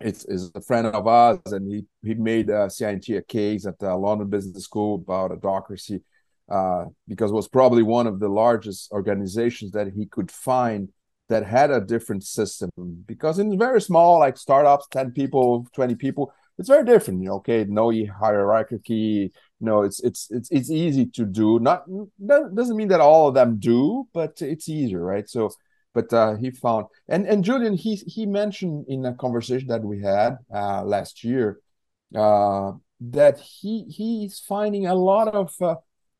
it's 0.00 0.24
is 0.24 0.50
a 0.54 0.60
friend 0.60 0.86
of 0.86 1.06
ours 1.06 1.38
and 1.46 1.70
he 1.70 1.84
he 2.02 2.14
made 2.14 2.50
uh, 2.50 2.68
CI&T 2.68 3.16
a 3.16 3.22
case 3.22 3.66
at 3.66 3.78
the 3.78 3.94
London 3.94 4.28
Business 4.28 4.64
School 4.64 4.96
about 4.96 5.30
adhocracy 5.30 6.02
uh, 6.50 6.86
because 7.06 7.30
it 7.30 7.34
was 7.34 7.48
probably 7.48 7.82
one 7.82 8.06
of 8.06 8.18
the 8.18 8.28
largest 8.28 8.90
organizations 8.92 9.70
that 9.72 9.92
he 9.92 10.06
could 10.06 10.30
find 10.30 10.88
that 11.28 11.46
had 11.46 11.70
a 11.70 11.80
different 11.80 12.24
system. 12.24 12.70
Because 13.06 13.38
in 13.38 13.56
very 13.56 13.80
small, 13.80 14.18
like 14.18 14.36
startups, 14.36 14.88
10 14.90 15.12
people, 15.12 15.66
20 15.74 15.94
people, 15.94 16.32
it's 16.60 16.68
very 16.68 16.84
different. 16.84 17.22
You 17.22 17.30
know, 17.30 17.34
okay, 17.36 17.64
no 17.66 17.90
hierarchy. 18.20 18.84
You 18.84 19.30
know, 19.66 19.82
it's 19.82 20.00
it's 20.00 20.30
it's 20.30 20.50
it's 20.50 20.70
easy 20.70 21.06
to 21.06 21.24
do. 21.24 21.58
Not 21.58 21.86
doesn't 22.24 22.76
mean 22.76 22.88
that 22.88 23.00
all 23.00 23.28
of 23.28 23.34
them 23.34 23.58
do, 23.58 24.06
but 24.12 24.42
it's 24.42 24.68
easier, 24.68 25.02
right? 25.02 25.28
So, 25.28 25.50
but 25.94 26.12
uh, 26.12 26.36
he 26.36 26.50
found 26.50 26.86
and 27.08 27.26
and 27.26 27.42
Julian 27.42 27.74
he 27.74 27.94
he 27.96 28.26
mentioned 28.26 28.84
in 28.88 29.06
a 29.06 29.14
conversation 29.14 29.68
that 29.68 29.82
we 29.82 30.02
had 30.02 30.36
uh, 30.54 30.84
last 30.84 31.24
year 31.24 31.60
uh, 32.14 32.72
that 33.00 33.40
he 33.40 33.84
he's 33.84 34.38
finding 34.38 34.86
a 34.86 34.94
lot 34.94 35.28
of 35.34 35.54
uh, 35.62 35.76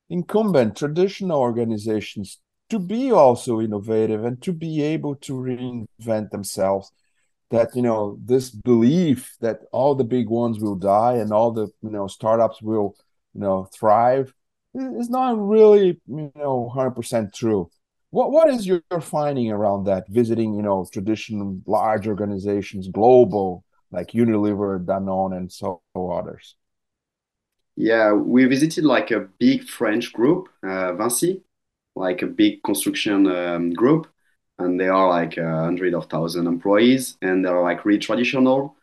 incumbent 0.09 0.74
traditional 0.74 1.38
organizations 1.38 2.38
to 2.70 2.79
be 2.79 3.12
also 3.12 3.61
innovative 3.61 4.24
and 4.24 4.40
to 4.40 4.53
be 4.55 4.81
able 4.81 5.16
to 5.16 5.35
reinvent 5.35 6.31
themselves 6.31 6.92
that 7.50 7.74
you 7.74 7.82
know 7.82 8.18
this 8.24 8.50
belief 8.50 9.36
that 9.40 9.60
all 9.72 9.94
the 9.94 10.04
big 10.04 10.28
ones 10.28 10.60
will 10.60 10.76
die 10.76 11.14
and 11.14 11.32
all 11.32 11.50
the 11.50 11.68
you 11.82 11.90
know 11.90 12.06
startups 12.06 12.62
will 12.62 12.94
you 13.34 13.40
know 13.40 13.68
thrive 13.78 14.32
is 14.74 15.10
not 15.10 15.36
really 15.38 16.00
you 16.06 16.32
know 16.36 16.72
100% 16.74 17.34
true. 17.34 17.70
What 18.10 18.30
what 18.32 18.48
is 18.48 18.66
your 18.66 18.82
finding 19.00 19.50
around 19.50 19.84
that 19.84 20.04
visiting 20.08 20.54
you 20.54 20.62
know 20.62 20.86
traditional 20.92 21.60
large 21.66 22.06
organizations 22.06 22.88
global 22.88 23.64
like 23.92 24.12
unilever 24.12 24.84
danone 24.84 25.36
and 25.36 25.50
so 25.50 25.82
others? 25.94 26.56
Yeah, 27.76 28.12
we 28.12 28.44
visited 28.44 28.84
like 28.84 29.10
a 29.10 29.28
big 29.38 29.64
French 29.64 30.12
group, 30.12 30.48
uh, 30.62 30.92
Vinci, 30.94 31.42
like 31.96 32.22
a 32.22 32.26
big 32.26 32.62
construction 32.62 33.26
um, 33.26 33.70
group, 33.70 34.06
and 34.61 34.79
they 34.79 34.88
are 34.88 35.09
like 35.09 35.37
a 35.37 35.64
hundred 35.64 35.94
of 35.94 36.07
thousand 36.07 36.46
employees, 36.46 37.16
and 37.23 37.44
they're 37.44 37.62
like 37.62 37.85
really 37.85 37.99
traditional. 37.99 38.77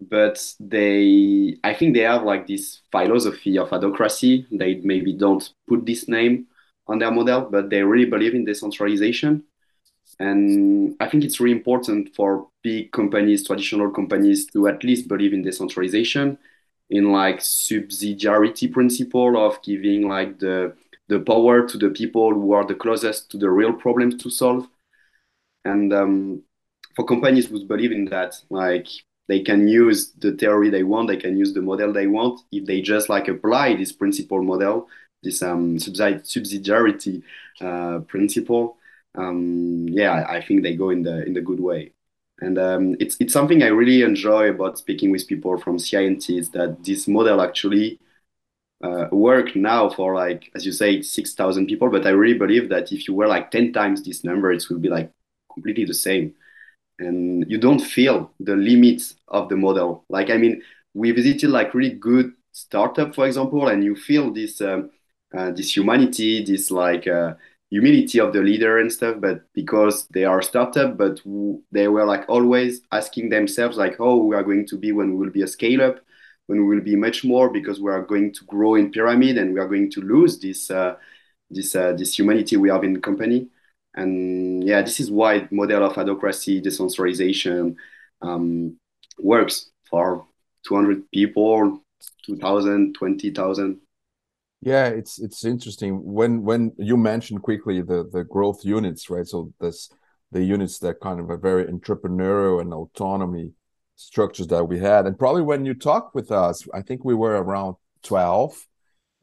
But 0.00 0.54
they, 0.60 1.58
I 1.64 1.74
think 1.74 1.94
they 1.94 2.02
have 2.02 2.22
like 2.22 2.46
this 2.46 2.82
philosophy 2.92 3.58
of 3.58 3.70
adhocracy. 3.70 4.46
They 4.52 4.76
maybe 4.76 5.12
don't 5.12 5.48
put 5.66 5.84
this 5.86 6.08
name 6.08 6.46
on 6.86 6.98
their 7.00 7.10
model, 7.10 7.42
but 7.50 7.70
they 7.70 7.82
really 7.82 8.04
believe 8.08 8.34
in 8.34 8.44
decentralization. 8.44 9.44
And 10.20 10.96
I 11.00 11.08
think 11.08 11.24
it's 11.24 11.40
really 11.40 11.56
important 11.56 12.14
for 12.14 12.48
big 12.62 12.92
companies, 12.92 13.46
traditional 13.46 13.90
companies, 13.90 14.46
to 14.52 14.68
at 14.68 14.82
least 14.84 15.08
believe 15.08 15.32
in 15.32 15.42
decentralization 15.42 16.38
in 16.90 17.12
like 17.12 17.38
subsidiarity 17.38 18.72
principle 18.72 19.36
of 19.36 19.60
giving 19.62 20.08
like 20.08 20.38
the 20.38 20.74
the 21.08 21.20
power 21.20 21.66
to 21.66 21.78
the 21.78 21.88
people 21.90 22.32
who 22.34 22.52
are 22.52 22.66
the 22.66 22.74
closest 22.74 23.30
to 23.30 23.38
the 23.38 23.48
real 23.50 23.72
problems 23.72 24.14
to 24.22 24.30
solve 24.30 24.68
and 25.68 25.92
um, 25.92 26.42
for 26.96 27.04
companies 27.04 27.46
who 27.46 27.64
believe 27.64 27.92
in 27.92 28.06
that 28.06 28.34
like 28.50 28.88
they 29.28 29.40
can 29.40 29.68
use 29.68 30.12
the 30.18 30.32
theory 30.32 30.70
they 30.70 30.82
want 30.82 31.08
they 31.08 31.16
can 31.16 31.36
use 31.36 31.52
the 31.52 31.60
model 31.60 31.92
they 31.92 32.06
want. 32.06 32.40
If 32.50 32.64
they 32.66 32.80
just 32.80 33.08
like 33.08 33.28
apply 33.28 33.76
this 33.76 33.92
principle 33.92 34.42
model 34.42 34.88
this 35.22 35.42
um, 35.42 35.76
subsidiarity 35.76 37.22
uh, 37.60 37.98
principle 38.00 38.76
um, 39.16 39.86
yeah 39.88 40.24
i 40.28 40.40
think 40.40 40.62
they 40.62 40.76
go 40.76 40.90
in 40.90 41.02
the 41.02 41.24
in 41.26 41.34
the 41.34 41.40
good 41.40 41.60
way. 41.60 41.92
And 42.40 42.56
um, 42.56 42.96
it's 43.00 43.16
it's 43.18 43.32
something 43.32 43.62
I 43.62 43.68
really 43.80 44.02
enjoy 44.02 44.50
about 44.50 44.78
speaking 44.78 45.10
with 45.10 45.26
people 45.26 45.58
from 45.58 45.78
CI&T 45.78 46.38
is 46.38 46.50
that 46.50 46.84
this 46.84 47.08
model 47.08 47.40
actually 47.40 47.98
uh, 48.80 49.06
work 49.10 49.56
now 49.56 49.90
for 49.90 50.14
like 50.14 50.50
as 50.54 50.64
you 50.64 50.72
say 50.72 51.02
six 51.02 51.34
thousand 51.34 51.66
people, 51.66 51.90
but 51.90 52.06
I 52.06 52.10
really 52.10 52.38
believe 52.38 52.68
that 52.68 52.92
if 52.92 53.08
you 53.08 53.14
were 53.14 53.26
like 53.26 53.50
ten 53.50 53.72
times 53.72 54.04
this 54.04 54.22
number, 54.22 54.52
it 54.52 54.64
will 54.70 54.78
be 54.78 54.88
like 54.88 55.10
completely 55.58 55.84
the 55.84 55.94
same, 55.94 56.34
and 56.98 57.44
you 57.50 57.58
don't 57.58 57.80
feel 57.80 58.32
the 58.40 58.56
limits 58.56 59.16
of 59.28 59.48
the 59.48 59.56
model. 59.56 60.04
Like 60.08 60.30
I 60.30 60.36
mean, 60.36 60.62
we 60.94 61.12
visited 61.12 61.50
like 61.50 61.74
really 61.74 61.94
good 61.94 62.32
startup, 62.52 63.14
for 63.14 63.26
example, 63.26 63.68
and 63.68 63.84
you 63.84 63.94
feel 63.96 64.32
this 64.32 64.60
um, 64.60 64.90
uh, 65.36 65.50
this 65.52 65.76
humanity, 65.76 66.44
this 66.44 66.70
like 66.70 67.06
uh, 67.06 67.34
humility 67.70 68.18
of 68.18 68.32
the 68.32 68.40
leader 68.40 68.78
and 68.78 68.90
stuff 68.90 69.16
but 69.20 69.42
because 69.52 70.06
they 70.08 70.24
are 70.24 70.40
startup 70.40 70.96
but 70.96 71.20
they 71.70 71.86
were 71.88 72.04
like 72.04 72.24
always 72.28 72.80
asking 72.92 73.28
themselves 73.28 73.76
like 73.76 73.96
oh 74.00 74.16
we 74.24 74.34
are 74.34 74.42
going 74.42 74.66
to 74.66 74.76
be 74.76 74.90
when 74.92 75.10
we 75.10 75.16
will 75.16 75.32
be 75.32 75.42
a 75.42 75.46
scale 75.46 75.82
up 75.82 76.00
when 76.46 76.66
we 76.66 76.74
will 76.74 76.82
be 76.82 76.96
much 76.96 77.24
more 77.24 77.50
because 77.50 77.78
we 77.78 77.90
are 77.90 78.02
going 78.02 78.32
to 78.32 78.44
grow 78.46 78.74
in 78.74 78.90
pyramid 78.90 79.36
and 79.36 79.52
we 79.52 79.60
are 79.60 79.68
going 79.68 79.90
to 79.90 80.00
lose 80.00 80.38
this 80.40 80.70
uh, 80.70 80.96
this 81.50 81.76
uh, 81.76 81.92
this 81.92 82.18
humanity 82.18 82.56
we 82.56 82.70
have 82.70 82.84
in 82.84 83.00
company 83.02 83.48
and 83.98 84.64
yeah 84.64 84.82
this 84.82 85.00
is 85.00 85.10
why 85.10 85.46
model 85.50 85.84
of 85.84 85.94
adhocracy 85.94 86.62
decentralization 86.62 87.76
um, 88.22 88.76
works 89.18 89.70
for 89.90 90.26
200 90.66 91.10
people 91.10 91.82
2000 92.24 92.94
20000 92.94 93.80
yeah, 94.60 94.86
it's 94.86 95.20
it's 95.20 95.44
interesting 95.44 96.02
when 96.04 96.42
when 96.42 96.72
you 96.78 96.96
mentioned 96.96 97.42
quickly 97.42 97.80
the 97.80 98.08
the 98.12 98.24
growth 98.24 98.64
units, 98.64 99.08
right? 99.08 99.26
So 99.26 99.52
this 99.60 99.88
the 100.32 100.42
units 100.42 100.78
that 100.80 101.00
kind 101.00 101.20
of 101.20 101.30
a 101.30 101.36
very 101.36 101.64
entrepreneurial 101.66 102.60
and 102.60 102.74
autonomy 102.74 103.52
structures 103.94 104.48
that 104.48 104.64
we 104.64 104.78
had, 104.78 105.06
and 105.06 105.18
probably 105.18 105.42
when 105.42 105.64
you 105.64 105.74
talked 105.74 106.14
with 106.14 106.32
us, 106.32 106.66
I 106.74 106.82
think 106.82 107.04
we 107.04 107.14
were 107.14 107.40
around 107.40 107.76
twelve, 108.02 108.66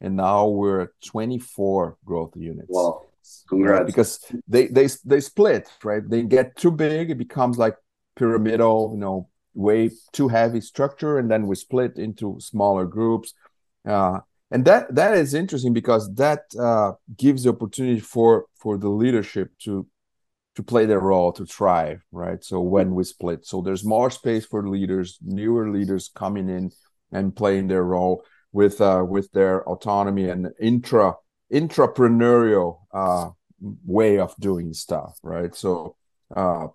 and 0.00 0.16
now 0.16 0.48
we're 0.48 0.92
twenty 1.04 1.38
four 1.38 1.98
growth 2.04 2.32
units. 2.34 2.68
Wow. 2.70 3.02
Congrats. 3.48 3.86
Because 3.86 4.32
they 4.48 4.66
they 4.68 4.88
they 5.04 5.20
split, 5.20 5.68
right? 5.84 6.02
They 6.08 6.22
get 6.22 6.56
too 6.56 6.70
big, 6.70 7.10
it 7.10 7.18
becomes 7.18 7.58
like 7.58 7.76
pyramidal, 8.16 8.90
you 8.92 8.98
know, 8.98 9.28
way 9.54 9.90
too 10.12 10.28
heavy 10.28 10.60
structure, 10.60 11.18
and 11.18 11.30
then 11.30 11.46
we 11.46 11.54
split 11.54 11.96
into 11.96 12.38
smaller 12.40 12.84
groups. 12.84 13.34
Uh, 13.86 14.20
and 14.50 14.64
that 14.64 14.94
that 14.94 15.16
is 15.16 15.34
interesting 15.34 15.72
because 15.72 16.12
that 16.14 16.42
uh, 16.58 16.92
gives 17.16 17.44
the 17.44 17.50
opportunity 17.50 18.00
for 18.00 18.46
for 18.56 18.78
the 18.78 18.88
leadership 18.88 19.50
to 19.60 19.86
to 20.54 20.62
play 20.62 20.86
their 20.86 21.00
role 21.00 21.32
to 21.32 21.44
thrive 21.44 22.02
right 22.12 22.42
so 22.42 22.60
when 22.60 22.94
we 22.94 23.04
split 23.04 23.44
so 23.44 23.60
there's 23.60 23.84
more 23.84 24.10
space 24.10 24.46
for 24.46 24.68
leaders 24.68 25.18
newer 25.22 25.70
leaders 25.70 26.10
coming 26.14 26.48
in 26.48 26.70
and 27.12 27.36
playing 27.36 27.68
their 27.68 27.84
role 27.84 28.24
with 28.52 28.80
uh, 28.80 29.04
with 29.06 29.30
their 29.32 29.62
autonomy 29.68 30.28
and 30.30 30.48
intra 30.60 31.14
intrapreneurial 31.52 32.80
uh, 32.92 33.30
way 33.84 34.18
of 34.18 34.34
doing 34.38 34.72
stuff 34.72 35.18
right? 35.22 35.54
So 35.54 35.96
uh, 36.34 36.68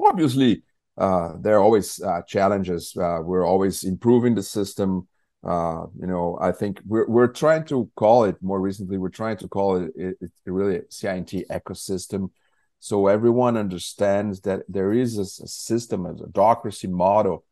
obviously 0.00 0.62
uh, 0.96 1.32
there 1.40 1.56
are 1.56 1.62
always 1.62 2.00
uh, 2.00 2.22
challenges. 2.22 2.96
Uh, 2.96 3.18
we're 3.22 3.46
always 3.46 3.84
improving 3.84 4.34
the 4.34 4.42
system. 4.42 5.08
Uh, 5.42 5.86
you 6.00 6.06
know, 6.06 6.38
I 6.40 6.52
think 6.52 6.80
we're 6.86 7.06
we're 7.06 7.26
trying 7.26 7.64
to 7.64 7.90
call 7.96 8.24
it 8.24 8.36
more 8.40 8.60
recently. 8.60 8.96
We're 8.96 9.08
trying 9.08 9.36
to 9.38 9.48
call 9.48 9.76
it, 9.76 9.92
it, 9.96 10.16
it 10.20 10.30
really 10.46 10.80
CI&T 10.90 11.46
ecosystem, 11.50 12.30
so 12.78 13.08
everyone 13.08 13.56
understands 13.56 14.40
that 14.42 14.62
there 14.68 14.92
is 14.92 15.18
a, 15.18 15.22
a 15.22 15.48
system, 15.48 16.06
a 16.06 16.14
docracy 16.28 16.86
model, 16.86 17.44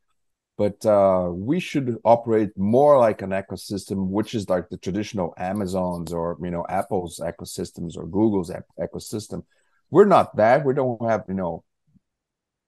but 0.57 0.85
uh, 0.85 1.29
we 1.31 1.59
should 1.59 1.97
operate 2.05 2.57
more 2.57 2.99
like 2.99 3.21
an 3.21 3.31
ecosystem, 3.31 4.07
which 4.07 4.35
is 4.35 4.49
like 4.49 4.69
the 4.69 4.77
traditional 4.77 5.33
Amazons 5.37 6.13
or 6.13 6.37
you 6.41 6.51
know 6.51 6.65
Apple's 6.69 7.19
ecosystems 7.19 7.97
or 7.97 8.05
Google's 8.05 8.51
ecosystem. 8.79 9.43
We're 9.89 10.05
not 10.05 10.35
that. 10.37 10.65
We 10.65 10.73
don't 10.73 11.03
have 11.09 11.25
you 11.27 11.35
know 11.35 11.63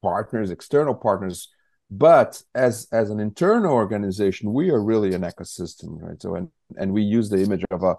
partners, 0.02 0.52
external 0.52 0.96
partners 0.96 1.50
but 1.92 2.42
as 2.56 2.88
as 2.92 3.10
an 3.10 3.20
internal 3.20 3.72
organization 3.72 4.54
we 4.54 4.70
are 4.70 4.82
really 4.82 5.14
an 5.14 5.22
ecosystem 5.22 6.02
right 6.02 6.22
so 6.22 6.36
and 6.36 6.50
and 6.78 6.92
we 6.92 7.04
use 7.04 7.30
the 7.30 7.42
image 7.42 7.64
of 7.72 7.84
a 7.84 7.96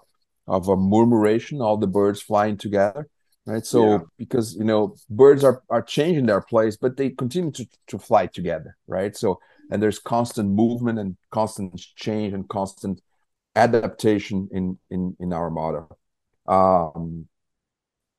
of 0.48 0.68
a 0.68 0.76
murmuration 0.76 1.60
all 1.60 1.76
the 1.76 1.86
birds 1.86 2.20
flying 2.20 2.56
together 2.56 3.08
right 3.46 3.64
so 3.64 3.92
yeah. 3.92 3.98
because 4.18 4.54
you 4.54 4.64
know 4.64 4.94
birds 5.08 5.44
are 5.44 5.62
are 5.70 5.82
changing 5.82 6.26
their 6.26 6.40
place 6.40 6.76
but 6.76 6.96
they 6.96 7.10
continue 7.10 7.50
to 7.50 7.66
to 7.86 7.98
fly 7.98 8.26
together 8.26 8.76
right 8.86 9.16
so 9.16 9.38
and 9.70 9.82
there's 9.82 9.98
constant 9.98 10.50
movement 10.50 10.98
and 10.98 11.16
constant 11.30 11.80
change 11.96 12.32
and 12.34 12.48
constant 12.48 13.00
adaptation 13.54 14.48
in 14.52 14.78
in 14.90 15.16
in 15.18 15.32
our 15.32 15.50
model 15.50 15.98
um 16.46 17.26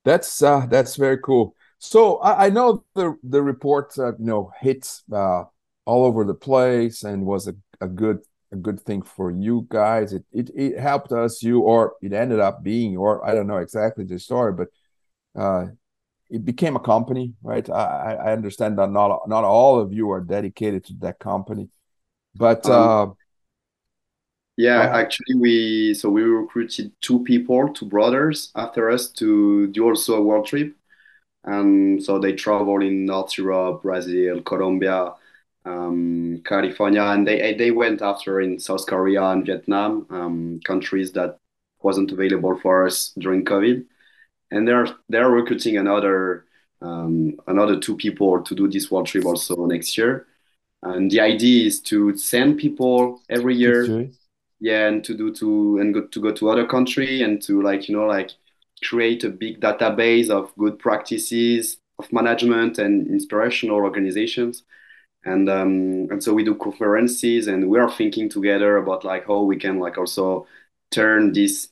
that's 0.03 0.41
uh 0.41 0.65
that's 0.67 0.95
very 0.95 1.17
cool 1.19 1.53
so 1.79 2.17
I, 2.17 2.47
I 2.47 2.49
know 2.49 2.83
the 2.95 3.15
the 3.23 3.41
report 3.41 3.97
uh, 3.99 4.13
you 4.17 4.25
know 4.25 4.51
hits 4.59 5.03
uh 5.11 5.43
all 5.85 6.05
over 6.05 6.25
the 6.25 6.33
place 6.33 7.03
and 7.03 7.25
was 7.25 7.47
a, 7.47 7.55
a 7.79 7.87
good 7.87 8.19
a 8.51 8.55
good 8.55 8.79
thing 8.79 9.01
for 9.01 9.31
you 9.31 9.65
guys. 9.69 10.13
It, 10.13 10.25
it 10.31 10.49
it 10.55 10.79
helped 10.79 11.11
us, 11.11 11.43
you 11.43 11.61
or 11.61 11.93
it 12.01 12.13
ended 12.13 12.39
up 12.39 12.63
being, 12.63 12.97
or 12.97 13.25
I 13.25 13.33
don't 13.33 13.47
know 13.47 13.57
exactly 13.57 14.05
the 14.05 14.19
story, 14.19 14.53
but 14.53 14.67
uh, 15.37 15.67
it 16.29 16.43
became 16.43 16.75
a 16.75 16.79
company, 16.79 17.33
right? 17.41 17.69
I, 17.69 18.15
I 18.15 18.33
understand 18.33 18.77
that 18.79 18.91
not 18.91 19.27
not 19.27 19.43
all 19.43 19.79
of 19.79 19.93
you 19.93 20.11
are 20.11 20.21
dedicated 20.21 20.83
to 20.85 20.93
that 21.01 21.19
company, 21.19 21.69
but 22.35 22.65
um, 22.65 23.09
uh, 23.09 23.13
yeah, 24.57 24.81
uh, 24.81 24.97
actually 24.97 25.35
we 25.35 25.93
so 25.93 26.09
we 26.09 26.23
recruited 26.23 26.91
two 27.01 27.23
people, 27.23 27.69
two 27.73 27.85
brothers 27.85 28.51
after 28.55 28.89
us 28.89 29.09
to 29.11 29.67
do 29.67 29.85
also 29.85 30.15
a 30.15 30.21
world 30.21 30.47
trip, 30.47 30.75
and 31.43 32.03
so 32.03 32.19
they 32.19 32.33
travel 32.33 32.81
in 32.81 33.05
North 33.05 33.37
Europe, 33.37 33.83
Brazil, 33.83 34.41
Colombia 34.41 35.13
um, 35.65 36.41
California, 36.45 37.03
and 37.03 37.27
they 37.27 37.53
they 37.53 37.71
went 37.71 38.01
after 38.01 38.41
in 38.41 38.59
South 38.59 38.85
Korea 38.87 39.23
and 39.23 39.45
Vietnam, 39.45 40.07
um, 40.09 40.59
countries 40.65 41.11
that 41.13 41.39
wasn't 41.81 42.11
available 42.11 42.57
for 42.59 42.85
us 42.85 43.13
during 43.17 43.45
COVID, 43.45 43.85
and 44.51 44.67
they're 44.67 44.87
they're 45.09 45.29
recruiting 45.29 45.77
another 45.77 46.45
um, 46.81 47.39
another 47.47 47.79
two 47.79 47.95
people 47.97 48.41
to 48.43 48.55
do 48.55 48.67
this 48.67 48.91
world 48.91 49.07
trip 49.07 49.25
also 49.25 49.65
next 49.65 49.97
year. 49.97 50.27
And 50.83 51.09
the 51.11 51.21
idea 51.21 51.67
is 51.67 51.81
to 51.83 52.15
send 52.17 52.59
people 52.59 53.21
every 53.29 53.55
year, 53.55 53.97
yeah, 54.59 54.87
and 54.87 55.03
to 55.05 55.15
do 55.17 55.33
to 55.35 55.79
and 55.79 55.93
go 55.93 56.07
to 56.07 56.21
go 56.21 56.31
to 56.33 56.49
other 56.49 56.67
country 56.67 57.21
and 57.23 57.41
to 57.43 57.61
like 57.61 57.89
you 57.89 57.95
know 57.95 58.05
like 58.05 58.31
create 58.83 59.23
a 59.23 59.29
big 59.29 59.59
database 59.59 60.29
of 60.29 60.55
good 60.57 60.79
practices 60.79 61.77
of 61.99 62.11
management 62.13 62.77
and 62.77 63.07
inspirational 63.07 63.77
organizations. 63.77 64.63
And 65.25 65.49
um, 65.49 66.07
and 66.11 66.23
so 66.23 66.33
we 66.33 66.43
do 66.43 66.55
conferences 66.55 67.47
and 67.47 67.69
we 67.69 67.79
are 67.79 67.91
thinking 67.91 68.29
together 68.29 68.77
about 68.77 69.03
like 69.03 69.27
how 69.27 69.41
we 69.41 69.57
can 69.57 69.79
like 69.79 69.97
also 69.97 70.47
turn 70.91 71.33
this 71.33 71.69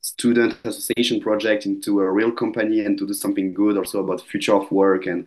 student 0.00 0.56
association 0.64 1.20
project 1.20 1.66
into 1.66 2.00
a 2.00 2.10
real 2.10 2.32
company 2.32 2.84
and 2.84 2.96
to 2.98 3.06
do 3.06 3.12
something 3.12 3.52
good 3.52 3.76
also 3.76 4.02
about 4.02 4.20
future 4.20 4.54
of 4.54 4.70
work 4.70 5.06
and 5.06 5.26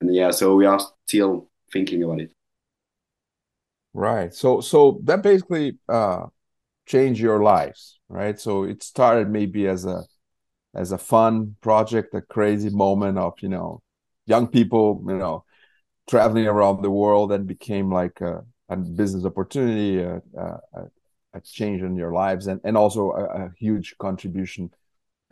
and 0.00 0.14
yeah 0.14 0.30
so 0.30 0.54
we 0.54 0.66
are 0.66 0.80
still 1.06 1.48
thinking 1.72 2.02
about 2.02 2.20
it. 2.20 2.30
Right. 3.94 4.32
So 4.34 4.60
so 4.60 5.00
that 5.04 5.22
basically 5.22 5.78
uh 5.88 6.26
changed 6.86 7.20
your 7.20 7.42
lives 7.42 7.98
right? 8.08 8.38
So 8.38 8.64
it 8.64 8.82
started 8.82 9.30
maybe 9.30 9.66
as 9.66 9.84
a 9.84 10.04
as 10.74 10.92
a 10.92 10.98
fun 10.98 11.56
project 11.60 12.14
a 12.14 12.20
crazy 12.20 12.70
moment 12.70 13.18
of 13.18 13.34
you 13.40 13.48
know 13.48 13.82
young 14.26 14.46
people 14.46 15.02
you 15.06 15.16
know 15.16 15.44
traveling 16.08 16.46
around 16.46 16.82
the 16.82 16.90
world 16.90 17.32
and 17.32 17.46
became 17.46 17.90
like 17.90 18.20
a, 18.20 18.44
a 18.68 18.76
business 18.76 19.24
opportunity, 19.24 19.98
a, 19.98 20.22
a, 20.38 20.86
change 21.44 21.82
in 21.82 21.96
your 21.96 22.12
lives, 22.12 22.46
and, 22.46 22.60
and 22.64 22.76
also 22.76 23.10
a, 23.10 23.50
huge 23.58 23.96
contribution 23.98 24.70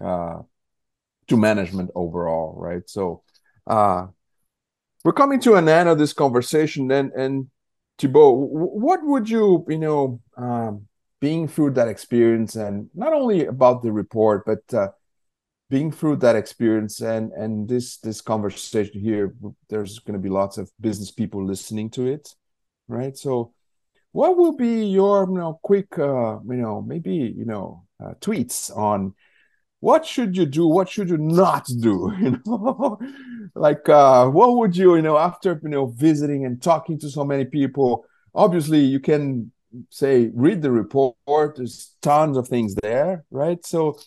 uh, 0.03 0.39
to 1.29 1.37
management 1.37 1.91
overall, 1.95 2.55
right? 2.57 2.89
So 2.89 3.23
uh, 3.67 4.07
we're 5.05 5.13
coming 5.13 5.41
to 5.41 5.55
an 5.55 5.69
end 5.69 5.89
of 5.89 5.99
this 5.99 6.13
conversation, 6.13 6.91
and 6.91 7.13
and 7.13 7.49
Thibaut, 7.99 8.37
what 8.37 9.05
would 9.05 9.31
you, 9.31 9.65
you 9.69 9.79
know, 9.79 10.21
um, 10.37 10.87
being 11.21 11.49
through 11.49 11.73
that 11.73 11.89
experience, 11.89 12.57
and 12.57 12.91
not 12.95 13.13
only 13.13 13.47
about 13.47 13.83
the 13.83 13.93
report, 13.93 14.45
but 14.45 14.75
uh, 14.75 14.89
being 15.71 15.91
through 15.91 16.17
that 16.17 16.37
experience 16.37 17.01
and 17.01 17.33
and 17.33 17.69
this 17.69 17.97
this 17.99 18.21
conversation 18.21 19.01
here 19.01 19.35
there's 19.69 19.99
going 20.01 20.13
to 20.13 20.23
be 20.23 20.29
lots 20.29 20.59
of 20.59 20.71
business 20.81 21.11
people 21.11 21.45
listening 21.45 21.89
to 21.89 22.07
it 22.07 22.35
right 22.89 23.17
so 23.17 23.54
what 24.15 24.37
will 24.37 24.53
be 24.53 24.87
your 24.87 25.27
you 25.29 25.35
know 25.35 25.59
quick 25.63 25.99
uh 25.99 26.39
you 26.49 26.61
know 26.63 26.81
maybe 26.81 27.35
you 27.37 27.45
know 27.45 27.85
uh, 28.03 28.15
tweets 28.21 28.75
on 28.77 29.13
what 29.81 30.07
should 30.07 30.37
you 30.37 30.47
do 30.47 30.69
what 30.69 30.89
should 30.89 31.09
you 31.09 31.19
not 31.19 31.67
do 31.81 32.13
you 32.21 32.41
know? 32.47 32.99
Like 33.57 33.89
uh 33.89 34.29
what 34.29 34.57
would 34.57 34.77
you 34.77 34.95
you 34.95 35.03
know 35.03 35.19
after 35.19 35.61
you 35.63 35.69
know 35.69 35.87
visiting 35.87 36.47
and 36.47 36.63
talking 36.63 36.97
to 37.01 37.11
so 37.11 37.25
many 37.25 37.45
people 37.45 38.07
obviously 38.35 38.79
you 38.79 39.01
can 39.01 39.51
say 39.91 40.31
read 40.33 40.63
the 40.63 40.71
report 40.71 41.17
there's 41.57 41.97
tons 42.01 42.37
of 42.37 42.47
things 42.47 42.77
there 42.85 43.25
right? 43.33 43.67
So 43.67 43.99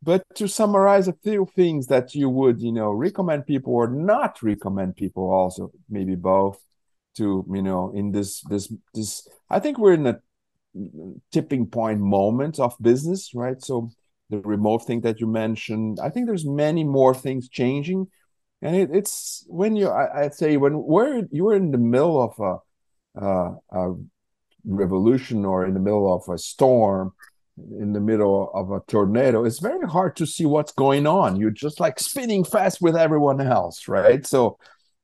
but 0.00 0.22
to 0.36 0.46
summarize 0.46 1.08
a 1.08 1.18
few 1.24 1.48
things 1.56 1.88
that 1.88 2.14
you 2.14 2.28
would 2.30 2.60
you 2.60 2.70
know 2.70 2.92
recommend 2.92 3.44
people 3.44 3.74
or 3.74 3.88
not 3.88 4.40
recommend 4.40 4.94
people 4.94 5.32
also 5.32 5.72
maybe 5.90 6.14
both 6.14 6.60
to 7.18 7.44
you 7.52 7.62
know 7.62 7.92
in 7.94 8.12
this 8.12 8.42
this 8.48 8.72
this 8.94 9.28
i 9.50 9.58
think 9.58 9.78
we're 9.78 9.94
in 9.94 10.06
a 10.06 10.18
tipping 11.32 11.66
point 11.66 12.00
moment 12.00 12.58
of 12.58 12.74
business 12.80 13.32
right 13.34 13.62
so 13.62 13.90
the 14.30 14.38
remote 14.40 14.86
thing 14.86 15.00
that 15.00 15.20
you 15.20 15.26
mentioned 15.26 15.98
i 16.02 16.08
think 16.08 16.26
there's 16.26 16.46
many 16.46 16.84
more 16.84 17.14
things 17.14 17.48
changing 17.48 18.06
and 18.62 18.74
it, 18.76 18.90
it's 18.92 19.44
when 19.48 19.76
you 19.76 19.88
I, 19.88 20.22
would 20.22 20.34
say 20.34 20.56
when 20.56 20.82
we're 20.82 21.26
you're 21.30 21.54
in 21.54 21.70
the 21.70 21.78
middle 21.78 22.22
of 22.22 22.34
a, 22.40 23.24
a, 23.24 23.54
a 23.72 23.94
revolution 24.64 25.44
or 25.44 25.64
in 25.64 25.74
the 25.74 25.80
middle 25.80 26.12
of 26.12 26.32
a 26.32 26.38
storm 26.38 27.12
in 27.78 27.92
the 27.92 28.00
middle 28.00 28.50
of 28.54 28.70
a 28.70 28.80
tornado, 28.86 29.44
it's 29.44 29.58
very 29.58 29.86
hard 29.86 30.16
to 30.16 30.26
see 30.26 30.46
what's 30.46 30.72
going 30.72 31.06
on. 31.06 31.36
You're 31.36 31.50
just 31.50 31.80
like 31.80 31.98
spinning 31.98 32.44
fast 32.44 32.80
with 32.80 32.96
everyone 32.96 33.40
else, 33.40 33.88
right? 33.88 34.24
So 34.26 34.58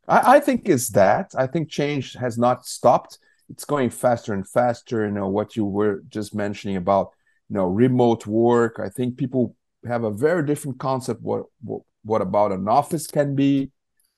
I, 0.08 0.36
I 0.36 0.40
think 0.40 0.68
it's 0.68 0.90
that. 0.90 1.32
I 1.36 1.46
think 1.46 1.68
change 1.68 2.14
has 2.14 2.38
not 2.38 2.66
stopped. 2.66 3.18
It's 3.48 3.64
going 3.64 3.90
faster 3.90 4.32
and 4.32 4.48
faster. 4.48 5.04
You 5.04 5.12
know, 5.12 5.28
what 5.28 5.56
you 5.56 5.64
were 5.64 6.02
just 6.08 6.34
mentioning 6.34 6.76
about, 6.76 7.10
you 7.48 7.56
know, 7.56 7.66
remote 7.66 8.26
work. 8.26 8.80
I 8.82 8.88
think 8.88 9.16
people 9.16 9.56
have 9.86 10.04
a 10.04 10.10
very 10.10 10.44
different 10.46 10.78
concept 10.78 11.20
what 11.22 11.44
what, 11.62 11.82
what 12.04 12.22
about 12.22 12.52
an 12.52 12.68
office 12.68 13.06
can 13.06 13.34
be. 13.34 13.70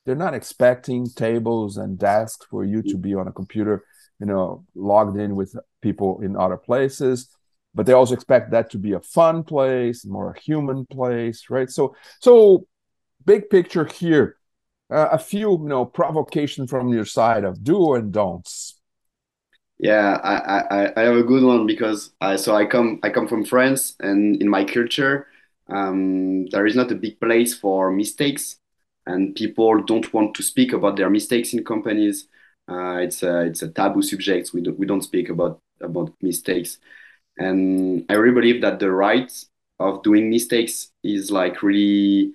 They're 0.05 0.15
not 0.15 0.35
expecting 0.35 1.07
tables 1.09 1.77
and 1.77 1.99
desks 1.99 2.47
for 2.49 2.65
you 2.65 2.83
to 2.83 2.97
be 2.97 3.15
on 3.15 3.27
a 3.27 3.33
computer, 3.33 3.85
you 4.21 4.27
know, 4.27 4.65
logged 4.77 5.19
in 5.19 5.35
with 5.35 5.57
people 5.83 6.21
in 6.23 6.37
other 6.37 6.57
places 6.57 7.29
but 7.77 7.85
they 7.85 7.93
also 7.93 8.15
expect 8.15 8.51
that 8.51 8.71
to 8.71 8.79
be 8.79 8.93
a 8.93 9.01
fun 9.01 9.45
place, 9.45 10.07
more 10.07 10.31
a 10.31 10.41
human 10.41 10.87
place, 10.87 11.45
right? 11.51 11.71
So, 11.71 11.95
so 12.21 12.67
big 13.27 13.51
picture 13.51 13.85
here, 13.85 14.39
uh, 14.91 15.09
a 15.13 15.19
few 15.19 15.53
you 15.53 15.69
know 15.69 15.85
provocation 15.85 16.67
from 16.67 16.89
your 16.93 17.05
side 17.05 17.45
of 17.45 17.63
do 17.65 17.95
and 17.95 18.13
don'ts. 18.13 18.81
Yeah, 19.79 20.19
I, 20.23 20.85
I, 20.85 20.93
I 20.97 21.05
have 21.05 21.17
a 21.17 21.23
good 21.23 21.43
one 21.43 21.67
because 21.67 22.13
I 22.21 22.37
so 22.37 22.55
I 22.55 22.65
come 22.65 22.99
I 23.03 23.11
come 23.11 23.29
from 23.29 23.45
France 23.45 23.95
and 24.01 24.41
in 24.41 24.49
my 24.49 24.65
culture 24.65 25.27
um, 25.69 26.47
there 26.47 26.67
is 26.67 26.75
not 26.77 26.91
a 26.93 26.95
big 26.95 27.21
place 27.21 27.55
for 27.55 27.91
mistakes 27.93 28.57
and 29.07 29.35
people 29.35 29.83
don't 29.83 30.13
want 30.15 30.35
to 30.37 30.43
speak 30.43 30.73
about 30.73 30.97
their 30.97 31.11
mistakes 31.11 31.53
in 31.53 31.63
companies. 31.65 32.27
Uh, 32.69 32.97
it's 32.99 33.23
a 33.23 33.43
it's 33.43 33.63
a 33.63 33.69
taboo 33.69 34.03
subject. 34.03 34.51
We 34.55 34.63
don't 34.63 34.79
we 34.79 34.87
don't 34.87 35.03
speak 35.03 35.29
about 35.29 35.61
about 35.81 36.13
mistakes, 36.23 36.79
and 37.39 38.05
I 38.09 38.15
really 38.15 38.35
believe 38.35 38.63
that 38.63 38.81
the 38.81 38.91
right 38.91 39.33
of 39.79 40.03
doing 40.03 40.31
mistakes 40.31 40.91
is 41.05 41.31
like 41.31 41.63
really 41.63 42.33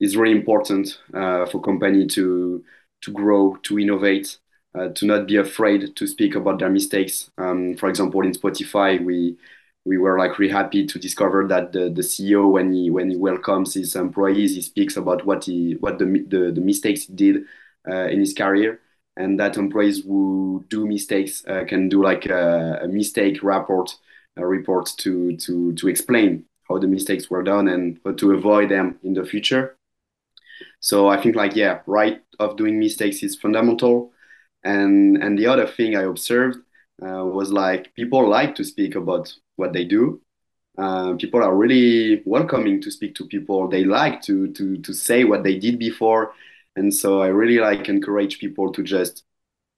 is 0.00 0.16
really 0.16 0.36
important 0.36 0.98
uh, 1.14 1.46
for 1.46 1.60
company 1.60 2.06
to 2.06 2.64
to 3.02 3.12
grow, 3.12 3.56
to 3.62 3.78
innovate, 3.78 4.38
uh, 4.74 4.88
to 4.88 5.06
not 5.06 5.26
be 5.26 5.36
afraid 5.36 5.96
to 5.96 6.06
speak 6.06 6.34
about 6.34 6.58
their 6.58 6.68
mistakes. 6.68 7.30
Um, 7.38 7.76
for 7.76 7.88
example, 7.88 8.22
in 8.22 8.32
Spotify, 8.32 9.02
we 9.02 9.36
we 9.84 9.96
were 9.98 10.18
like 10.18 10.38
really 10.38 10.52
happy 10.52 10.86
to 10.86 10.98
discover 10.98 11.46
that 11.48 11.72
the, 11.72 11.88
the 11.90 12.02
CEO 12.02 12.50
when 12.50 12.72
he 12.72 12.90
when 12.90 13.10
he 13.10 13.16
welcomes 13.16 13.74
his 13.74 13.96
employees, 13.96 14.54
he 14.54 14.62
speaks 14.62 14.96
about 14.96 15.24
what 15.26 15.44
he 15.44 15.76
what 15.80 15.98
the 15.98 16.04
the, 16.28 16.52
the 16.52 16.60
mistakes 16.60 17.04
he 17.04 17.14
did 17.14 17.44
uh, 17.88 18.08
in 18.08 18.20
his 18.20 18.34
career, 18.34 18.80
and 19.16 19.38
that 19.40 19.56
employees 19.56 20.04
who 20.04 20.64
do 20.68 20.86
mistakes 20.86 21.44
uh, 21.46 21.64
can 21.66 21.88
do 21.88 22.02
like 22.02 22.26
a, 22.26 22.80
a 22.82 22.88
mistake 22.88 23.42
report 23.42 23.96
a 24.36 24.46
report 24.46 24.90
to 24.98 25.36
to 25.36 25.72
to 25.74 25.88
explain 25.88 26.44
how 26.68 26.78
the 26.78 26.86
mistakes 26.86 27.28
were 27.28 27.42
done 27.42 27.68
and 27.68 27.98
to 28.18 28.32
avoid 28.32 28.70
them 28.70 28.98
in 29.02 29.14
the 29.14 29.24
future. 29.24 29.76
So 30.80 31.08
I 31.08 31.20
think 31.20 31.36
like 31.36 31.56
yeah, 31.56 31.80
right 31.86 32.22
of 32.38 32.56
doing 32.56 32.78
mistakes 32.78 33.22
is 33.22 33.36
fundamental. 33.36 34.12
And 34.64 35.16
and 35.22 35.38
the 35.38 35.46
other 35.46 35.66
thing 35.66 35.96
I 35.96 36.02
observed 36.02 36.58
uh, 37.02 37.24
was 37.24 37.52
like 37.52 37.94
people 37.94 38.28
like 38.28 38.54
to 38.56 38.64
speak 38.64 38.94
about 38.94 39.34
what 39.56 39.72
they 39.72 39.84
do. 39.84 40.20
Uh, 40.78 41.14
people 41.14 41.42
are 41.42 41.54
really 41.56 42.22
welcoming 42.24 42.80
to 42.82 42.90
speak 42.90 43.14
to 43.16 43.26
people. 43.26 43.68
They 43.68 43.84
like 43.84 44.22
to 44.22 44.52
to 44.54 44.78
to 44.78 44.92
say 44.94 45.24
what 45.24 45.42
they 45.44 45.58
did 45.58 45.78
before, 45.78 46.32
and 46.76 46.92
so 46.94 47.20
I 47.22 47.28
really 47.28 47.58
like 47.58 47.88
encourage 47.88 48.38
people 48.38 48.72
to 48.72 48.82
just 48.82 49.24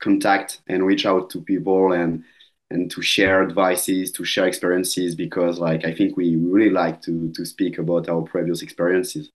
contact 0.01 0.63
and 0.69 0.85
reach 0.87 1.07
out 1.07 1.31
to 1.31 1.41
people 1.43 1.93
and 1.93 2.25
and 2.71 2.91
to 2.91 3.03
share 3.03 3.43
advices, 3.43 4.11
to 4.13 4.25
share 4.25 4.47
experiences 4.49 5.15
because 5.15 5.59
like 5.59 5.85
I 5.85 5.95
think 5.95 6.17
we 6.17 6.37
really 6.37 6.71
like 6.71 7.03
to 7.03 7.31
to 7.33 7.45
speak 7.47 7.79
about 7.79 8.09
our 8.09 8.23
previous 8.23 8.63
experiences. 8.63 9.31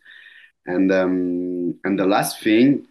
And 0.67 0.91
um, 0.91 1.79
and 1.83 1.97
the 1.97 2.05
last 2.05 2.43
thing, 2.43 2.87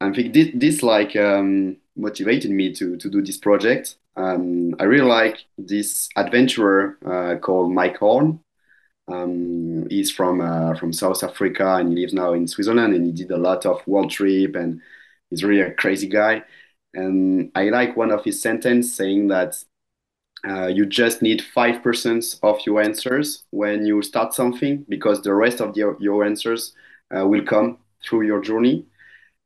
I 0.00 0.12
think 0.12 0.32
this, 0.32 0.48
this 0.54 0.82
like 0.82 1.14
um, 1.16 1.76
motivated 1.96 2.50
me 2.50 2.72
to 2.74 2.96
to 2.96 3.10
do 3.10 3.22
this 3.22 3.36
project. 3.36 3.96
Um, 4.16 4.74
I 4.80 4.84
really 4.84 5.06
like 5.06 5.44
this 5.56 6.08
adventurer 6.16 6.98
uh, 7.06 7.38
called 7.38 7.72
Mike 7.72 7.98
Horn. 7.98 8.40
Um, 9.08 9.88
he's 9.88 10.10
from 10.10 10.40
uh, 10.40 10.74
from 10.74 10.92
South 10.92 11.22
Africa 11.22 11.76
and 11.76 11.90
he 11.90 11.96
lives 11.96 12.14
now 12.14 12.32
in 12.32 12.46
Switzerland 12.48 12.94
and 12.94 13.06
he 13.06 13.12
did 13.12 13.30
a 13.30 13.36
lot 13.36 13.66
of 13.66 13.86
world 13.86 14.10
trip 14.10 14.56
and 14.56 14.80
he's 15.30 15.44
really 15.44 15.62
a 15.62 15.74
crazy 15.74 16.08
guy. 16.08 16.42
And 16.94 17.50
I 17.54 17.64
like 17.70 17.96
one 17.96 18.10
of 18.10 18.24
his 18.24 18.40
sentence 18.42 18.94
saying 18.94 19.28
that 19.28 19.62
uh, 20.46 20.68
you 20.68 20.86
just 20.86 21.22
need 21.22 21.42
5% 21.54 22.40
of 22.42 22.60
your 22.66 22.80
answers 22.80 23.44
when 23.50 23.84
you 23.86 24.02
start 24.02 24.34
something 24.34 24.86
because 24.88 25.22
the 25.22 25.34
rest 25.34 25.60
of 25.60 25.74
the, 25.74 25.96
your 26.00 26.24
answers 26.24 26.74
uh, 27.16 27.26
will 27.26 27.44
come 27.44 27.78
through 28.02 28.22
your 28.22 28.40
journey 28.40 28.84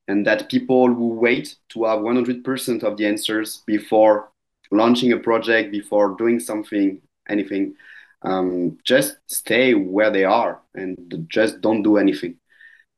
and 0.09 0.27
that 0.27 0.51
people 0.51 0.89
who 0.89 1.09
wait 1.09 1.57
to 1.71 1.85
have 1.85 2.01
100% 2.01 2.83
of 2.83 2.97
the 2.97 3.07
answers 3.07 3.63
before 3.67 4.31
launching 4.71 5.13
a 5.13 5.19
project 5.19 5.71
before 5.71 6.17
doing 6.17 6.39
something 6.41 7.01
anything. 7.29 7.75
Um, 8.23 8.79
just 8.85 9.17
stay 9.27 9.75
where 9.75 10.11
they 10.11 10.25
are 10.25 10.61
and 10.75 11.27
just 11.29 11.61
don't 11.61 11.83
do 11.83 11.97
anything. 11.99 12.37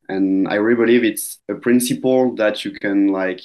And 0.08 0.46
i 0.46 0.54
really 0.54 0.76
believe 0.76 1.04
it's 1.04 1.38
a 1.48 1.54
principle 1.54 2.34
that 2.36 2.64
you 2.64 2.70
can 2.70 3.08
like 3.08 3.40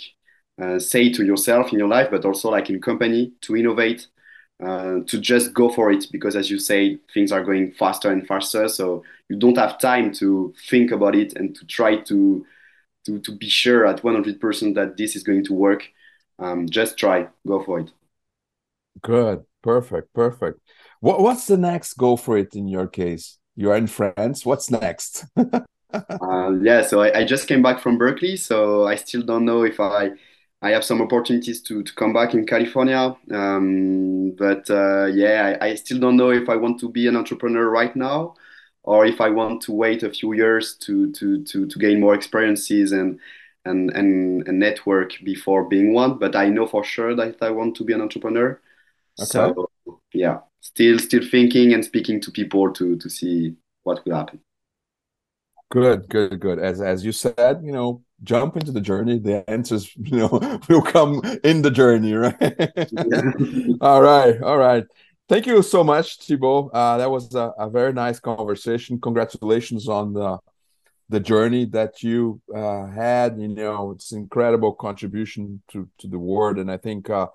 uh, 0.62 0.78
say 0.78 1.12
to 1.12 1.26
yourself 1.26 1.74
in 1.74 1.80
your 1.80 1.88
life 1.88 2.10
but 2.12 2.24
also 2.24 2.52
like 2.52 2.70
in 2.70 2.80
company 2.80 3.34
to 3.42 3.56
innovate 3.56 4.08
uh, 4.62 5.00
to 5.08 5.20
just 5.20 5.54
go 5.54 5.70
for 5.70 5.92
it 5.92 6.06
because 6.12 6.36
as 6.36 6.52
you 6.52 6.60
say 6.60 6.98
things 7.14 7.32
are 7.32 7.44
going 7.44 7.72
faster 7.72 8.12
and 8.12 8.28
faster. 8.28 8.68
So 8.68 9.04
you 9.30 9.38
don't 9.38 9.58
have 9.58 9.80
time 9.80 10.14
to 10.16 10.54
think 10.70 10.92
about 10.92 11.16
it 11.16 11.34
and 11.36 11.56
to 11.56 11.66
try 11.66 11.98
to 11.98 12.46
to, 13.08 13.20
to 13.20 13.32
be 13.36 13.50
sure 13.50 13.88
at 13.88 14.04
100% 14.04 14.76
that 14.76 14.96
this 14.96 15.16
is 15.16 15.24
going 15.24 15.44
to 15.46 15.54
work. 15.54 15.90
Um, 16.38 16.70
just 16.70 16.98
try 16.98 17.28
go 17.48 17.64
for 17.64 17.80
it. 17.80 17.92
Good. 19.02 19.44
Perfect. 19.64 20.14
Perfect. 20.14 20.60
What, 21.00 21.20
what's 21.22 21.48
the 21.48 21.58
next 21.58 21.96
go 21.96 22.16
for 22.16 22.38
it 22.38 22.56
in 22.56 22.68
your 22.68 22.88
case? 22.88 23.40
You're 23.56 23.76
in 23.76 23.88
france. 23.88 24.46
What's 24.46 24.70
next? 24.70 25.26
Uh, 25.94 26.52
yeah 26.62 26.82
so 26.82 27.02
I, 27.02 27.20
I 27.20 27.26
just 27.26 27.50
came 27.50 27.62
back 27.62 27.82
from 27.82 27.98
berkeley 27.98 28.38
so 28.38 28.88
i 28.88 28.96
still 28.96 29.24
don't 29.24 29.44
know 29.44 29.64
if 29.64 29.78
i 29.82 30.12
I 30.62 30.70
have 30.72 30.86
some 30.86 31.02
opportunities 31.02 31.62
to, 31.64 31.82
to 31.82 31.94
come 31.96 32.14
back 32.14 32.34
in 32.34 32.46
California. 32.46 33.16
Um, 33.32 34.32
but 34.38 34.70
uh, 34.70 35.06
yeah, 35.06 35.58
I, 35.60 35.70
I, 35.70 35.76
still 35.76 36.00
don't 36.00 36.18
know 36.18 36.30
if 36.30 36.50
I 36.50 36.56
want 36.56 36.80
to 36.82 36.90
be 36.90 37.08
an 37.08 37.16
entrepreneur 37.16 37.68
right 37.68 37.96
now 37.96 38.36
or 38.84 39.06
if 39.06 39.20
I 39.20 39.30
want 39.30 39.64
to 39.64 39.72
wait 39.72 40.04
a 40.04 40.12
few 40.12 40.34
years 40.34 40.76
to, 40.82 41.12
to, 41.14 41.44
to, 41.46 41.68
to 41.68 41.80
gain 41.80 42.00
more 42.00 42.14
experiences 42.14 42.92
and, 42.92 43.20
and, 43.66 43.90
and, 43.92 44.48
and 44.48 44.60
network 44.60 45.14
before 45.24 45.68
being 45.68 45.94
one. 45.94 46.20
But 46.20 46.36
I 46.36 46.50
know 46.50 46.68
for 46.68 46.84
sure 46.84 47.16
that 47.16 47.38
I 47.42 47.50
want 47.50 47.76
to 47.78 47.84
be 47.84 47.94
an 47.94 48.02
entrepreneur. 48.02 48.60
Okay. 49.20 49.26
So 49.26 49.70
yeah, 50.14 50.40
still 50.62 51.00
still 51.00 51.24
thinking 51.28 51.74
and 51.74 51.84
speaking 51.84 52.22
to 52.22 52.32
people 52.32 52.72
to, 52.74 52.98
to 52.98 53.10
see 53.10 53.56
what 53.84 54.06
will 54.06 54.16
happen. 54.16 54.42
Good, 55.72 56.10
good, 56.10 56.42
good. 56.42 56.60
As 56.60 56.82
as 56.82 57.06
you 57.06 57.14
said, 57.14 57.62
you 57.64 57.72
know, 57.72 58.04
jump 58.24 58.58
into 58.58 58.74
the 58.74 58.82
journey. 58.82 59.20
The 59.20 59.50
answers, 59.50 59.90
you 59.96 60.18
know, 60.18 60.60
will 60.68 60.82
come 60.82 61.22
in 61.46 61.62
the 61.62 61.72
journey, 61.72 62.14
right? 62.26 62.36
all 63.82 64.02
right, 64.02 64.42
all 64.42 64.58
right. 64.58 64.84
Thank 65.30 65.46
you 65.46 65.64
so 65.64 65.82
much, 65.82 66.18
Thibaut. 66.18 66.72
Uh, 66.74 66.98
that 66.98 67.10
was 67.10 67.34
a, 67.36 67.54
a, 67.58 67.70
very 67.70 67.94
nice 67.94 68.20
conversation. 68.20 69.00
Congratulations 69.00 69.88
on 69.88 70.12
the 70.12 70.40
the 71.08 71.22
journey 71.22 71.64
that 71.68 72.04
you 72.04 72.42
uh, 72.54 72.88
had. 72.88 73.40
You 73.40 73.48
know, 73.48 73.92
it's 73.92 74.12
incredible 74.12 74.74
contribution 74.74 75.62
to 75.70 75.88
to 76.00 76.08
the 76.10 76.20
world, 76.20 76.58
and 76.60 76.70
I 76.70 76.76
think 76.76 77.10
uh, 77.10 77.28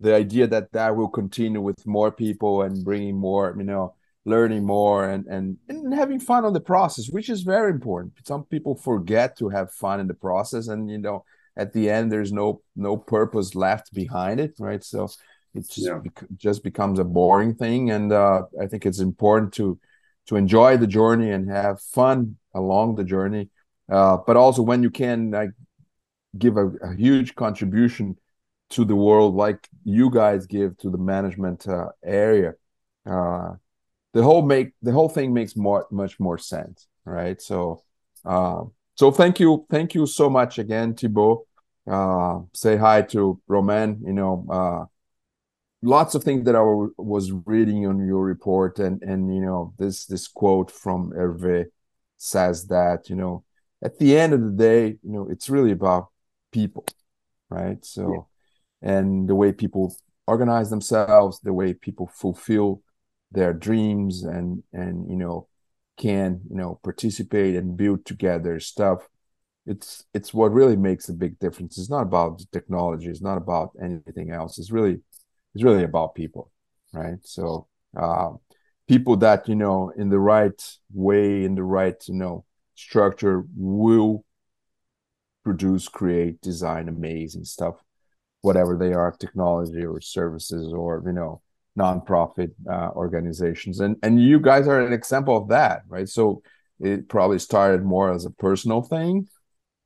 the 0.00 0.16
idea 0.16 0.48
that 0.48 0.72
that 0.72 0.96
will 0.96 1.08
continue 1.08 1.60
with 1.60 1.86
more 1.86 2.10
people 2.10 2.62
and 2.62 2.84
bringing 2.84 3.14
more, 3.14 3.54
you 3.56 3.62
know, 3.62 3.94
learning 4.24 4.64
more 4.64 5.08
and, 5.08 5.26
and 5.26 5.58
and 5.68 5.94
having 5.94 6.18
fun 6.18 6.44
on 6.44 6.52
the 6.52 6.60
process 6.60 7.08
which 7.10 7.28
is 7.28 7.42
very 7.42 7.70
important. 7.70 8.12
Some 8.24 8.44
people 8.44 8.74
forget 8.74 9.36
to 9.38 9.48
have 9.50 9.72
fun 9.72 10.00
in 10.00 10.06
the 10.06 10.14
process 10.14 10.68
and 10.68 10.90
you 10.90 10.98
know 10.98 11.24
at 11.56 11.72
the 11.72 11.90
end 11.90 12.10
there's 12.10 12.32
no 12.32 12.62
no 12.74 12.96
purpose 12.96 13.54
left 13.54 13.92
behind 13.92 14.40
it 14.40 14.54
right? 14.58 14.82
So 14.82 15.08
it 15.54 15.68
just, 15.68 15.86
yeah. 15.86 15.98
bec- 16.02 16.28
just 16.36 16.64
becomes 16.64 16.98
a 16.98 17.04
boring 17.04 17.54
thing. 17.54 17.90
And 17.90 18.12
uh, 18.12 18.42
i 18.60 18.66
think 18.66 18.86
it's 18.86 19.00
important 19.00 19.52
to 19.54 19.78
to 20.26 20.36
enjoy 20.36 20.78
the 20.78 20.86
journey 20.86 21.30
and 21.30 21.50
have 21.50 21.80
fun 21.80 22.36
along 22.54 22.94
the 22.94 23.04
journey. 23.04 23.50
Uh, 23.90 24.16
but 24.26 24.36
also 24.36 24.62
when 24.62 24.82
you 24.82 24.90
can 24.90 25.30
like 25.30 25.50
give 26.38 26.56
a, 26.56 26.68
a, 26.82 26.94
huge 26.96 27.34
contribution 27.34 28.16
to 28.70 28.84
the 28.84 28.96
world 28.96 29.34
like 29.34 29.68
you 29.84 30.10
guys 30.10 30.46
give 30.46 30.76
to 30.78 30.90
the 30.90 30.98
management 30.98 31.68
uh, 31.68 31.88
area 32.02 32.54
uh, 33.06 33.50
the 34.14 34.22
whole 34.22 34.42
make 34.42 34.72
the 34.80 34.92
whole 34.92 35.08
thing 35.08 35.34
makes 35.34 35.56
more 35.56 35.86
much 35.90 36.18
more 36.18 36.38
sense 36.38 36.88
right? 37.04 37.40
So 37.42 37.82
uh, 38.24 38.62
so 38.94 39.10
thank 39.10 39.38
you 39.38 39.66
thank 39.70 39.94
you 39.94 40.06
so 40.06 40.30
much 40.30 40.58
again 40.58 40.94
thibaut. 40.94 41.46
Uh, 41.86 42.40
say 42.54 42.78
hi 42.78 43.02
to 43.02 43.38
Romain 43.46 44.00
you 44.06 44.14
know 44.14 44.46
uh, 44.50 44.84
lots 45.82 46.14
of 46.14 46.24
things 46.24 46.46
that 46.46 46.56
i 46.56 46.62
was 46.96 47.30
reading 47.44 47.86
on 47.86 48.06
your 48.06 48.24
report 48.24 48.78
and 48.78 49.02
and 49.02 49.34
you 49.34 49.42
know 49.42 49.74
this 49.76 50.06
this 50.06 50.26
quote 50.26 50.70
from 50.70 51.10
hervé 51.10 51.66
says 52.16 52.66
that 52.68 53.10
you 53.10 53.16
know 53.16 53.44
at 53.82 53.98
the 53.98 54.16
end 54.16 54.32
of 54.32 54.40
the 54.40 54.56
day 54.56 54.86
you 55.02 55.12
know 55.12 55.28
it's 55.28 55.50
really 55.50 55.72
about 55.72 56.08
people 56.52 56.86
right? 57.54 57.84
So 57.84 58.28
yeah. 58.82 58.90
and 58.90 59.28
the 59.28 59.34
way 59.34 59.52
people 59.52 59.96
organize 60.26 60.70
themselves 60.70 61.40
the 61.40 61.52
way 61.52 61.74
people 61.74 62.10
fulfill 62.12 62.82
their 63.34 63.52
dreams 63.52 64.24
and 64.24 64.62
and 64.72 65.10
you 65.10 65.16
know 65.16 65.48
can 65.98 66.40
you 66.50 66.56
know 66.56 66.80
participate 66.82 67.54
and 67.56 67.76
build 67.76 68.04
together 68.04 68.58
stuff 68.60 69.08
it's 69.66 70.04
it's 70.14 70.34
what 70.34 70.52
really 70.52 70.76
makes 70.76 71.08
a 71.08 71.14
big 71.14 71.38
difference. 71.38 71.78
It's 71.78 71.88
not 71.88 72.02
about 72.02 72.42
technology. 72.52 73.08
It's 73.08 73.22
not 73.22 73.38
about 73.38 73.70
anything 73.82 74.30
else. 74.30 74.58
It's 74.58 74.70
really 74.70 75.00
it's 75.54 75.64
really 75.64 75.84
about 75.84 76.14
people 76.14 76.50
right? 76.94 77.18
So 77.22 77.66
uh, 77.96 78.30
people 78.88 79.16
that 79.18 79.48
you 79.48 79.56
know 79.56 79.92
in 79.96 80.08
the 80.08 80.18
right 80.18 80.60
way 80.92 81.44
in 81.44 81.54
the 81.54 81.64
right 81.64 81.96
you 82.08 82.14
know 82.14 82.44
structure 82.74 83.44
will 83.56 84.24
produce 85.44 85.88
create 85.88 86.40
design 86.40 86.88
amazing 86.88 87.44
stuff 87.44 87.76
whatever 88.40 88.76
they 88.76 88.92
are 88.92 89.12
technology 89.12 89.84
or 89.84 90.00
services 90.00 90.72
or 90.72 91.02
you 91.06 91.12
know 91.12 91.40
nonprofit 91.78 92.52
uh, 92.70 92.90
organizations. 92.94 93.80
And 93.80 93.96
and 94.02 94.20
you 94.20 94.40
guys 94.40 94.68
are 94.68 94.80
an 94.80 94.92
example 94.92 95.36
of 95.36 95.48
that 95.48 95.82
right? 95.88 96.08
So 96.08 96.42
it 96.80 97.08
probably 97.08 97.38
started 97.38 97.84
more 97.84 98.12
as 98.12 98.24
a 98.24 98.30
personal 98.30 98.82
thing 98.82 99.28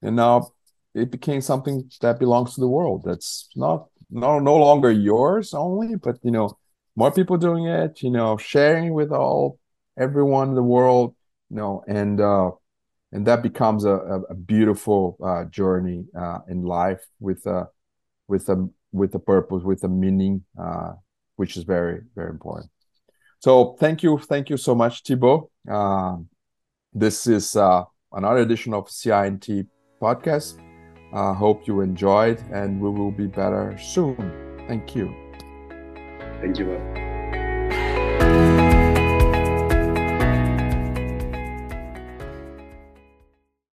and 0.03 0.17
now 0.17 0.51
it 0.95 1.11
became 1.11 1.41
something 1.41 1.91
that 2.01 2.19
belongs 2.19 2.55
to 2.55 2.61
the 2.61 2.69
world. 2.69 3.03
That's 3.05 3.49
not 3.55 3.87
no 4.11 4.39
no 4.39 4.57
longer 4.57 4.91
yours 4.91 5.53
only 5.55 5.97
but 5.97 6.17
you 6.23 6.31
know 6.31 6.57
more 6.97 7.13
people 7.13 7.37
doing 7.37 7.67
it 7.67 8.03
you 8.03 8.11
know 8.11 8.37
sharing 8.37 8.95
with 8.95 9.13
all 9.13 9.59
everyone 9.99 10.49
in 10.49 10.55
the 10.55 10.63
world 10.63 11.15
you 11.51 11.57
know 11.57 11.85
and 11.87 12.21
uh 12.21 12.51
and 13.13 13.27
that 13.27 13.43
becomes 13.43 13.85
a, 13.85 13.91
a 14.29 14.35
beautiful 14.35 15.17
uh, 15.25 15.45
journey 15.47 16.05
uh, 16.15 16.41
in 16.49 16.63
life 16.63 17.01
with 17.21 17.47
a 17.47 17.67
with 18.27 18.49
a 18.51 18.69
with 18.93 19.15
a 19.15 19.19
purpose 19.19 19.63
with 19.63 19.83
a 19.85 19.89
meaning 19.89 20.45
uh, 20.61 20.93
which 21.39 21.57
is 21.57 21.65
very 21.65 22.01
very 22.15 22.31
important 22.31 22.71
so 23.39 23.77
thank 23.81 24.03
you 24.03 24.19
thank 24.19 24.51
you 24.51 24.57
so 24.57 24.75
much 24.75 25.03
thibaut 25.03 25.49
um, 25.69 26.29
this 26.93 27.27
is 27.27 27.57
uh, 27.57 27.85
another 28.13 28.41
edition 28.41 28.75
of 28.75 28.89
CI&T 28.89 29.65
podcast 30.01 30.59
I 31.13 31.31
uh, 31.31 31.33
hope 31.33 31.67
you 31.67 31.81
enjoyed, 31.81 32.39
and 32.53 32.81
we 32.81 32.91
will 32.91 33.11
be 33.11 33.27
better 33.27 33.75
soon. 33.79 34.17
Thank 34.69 34.95
you. 34.95 35.15
Thank 36.43 36.59
you. 36.59 37.08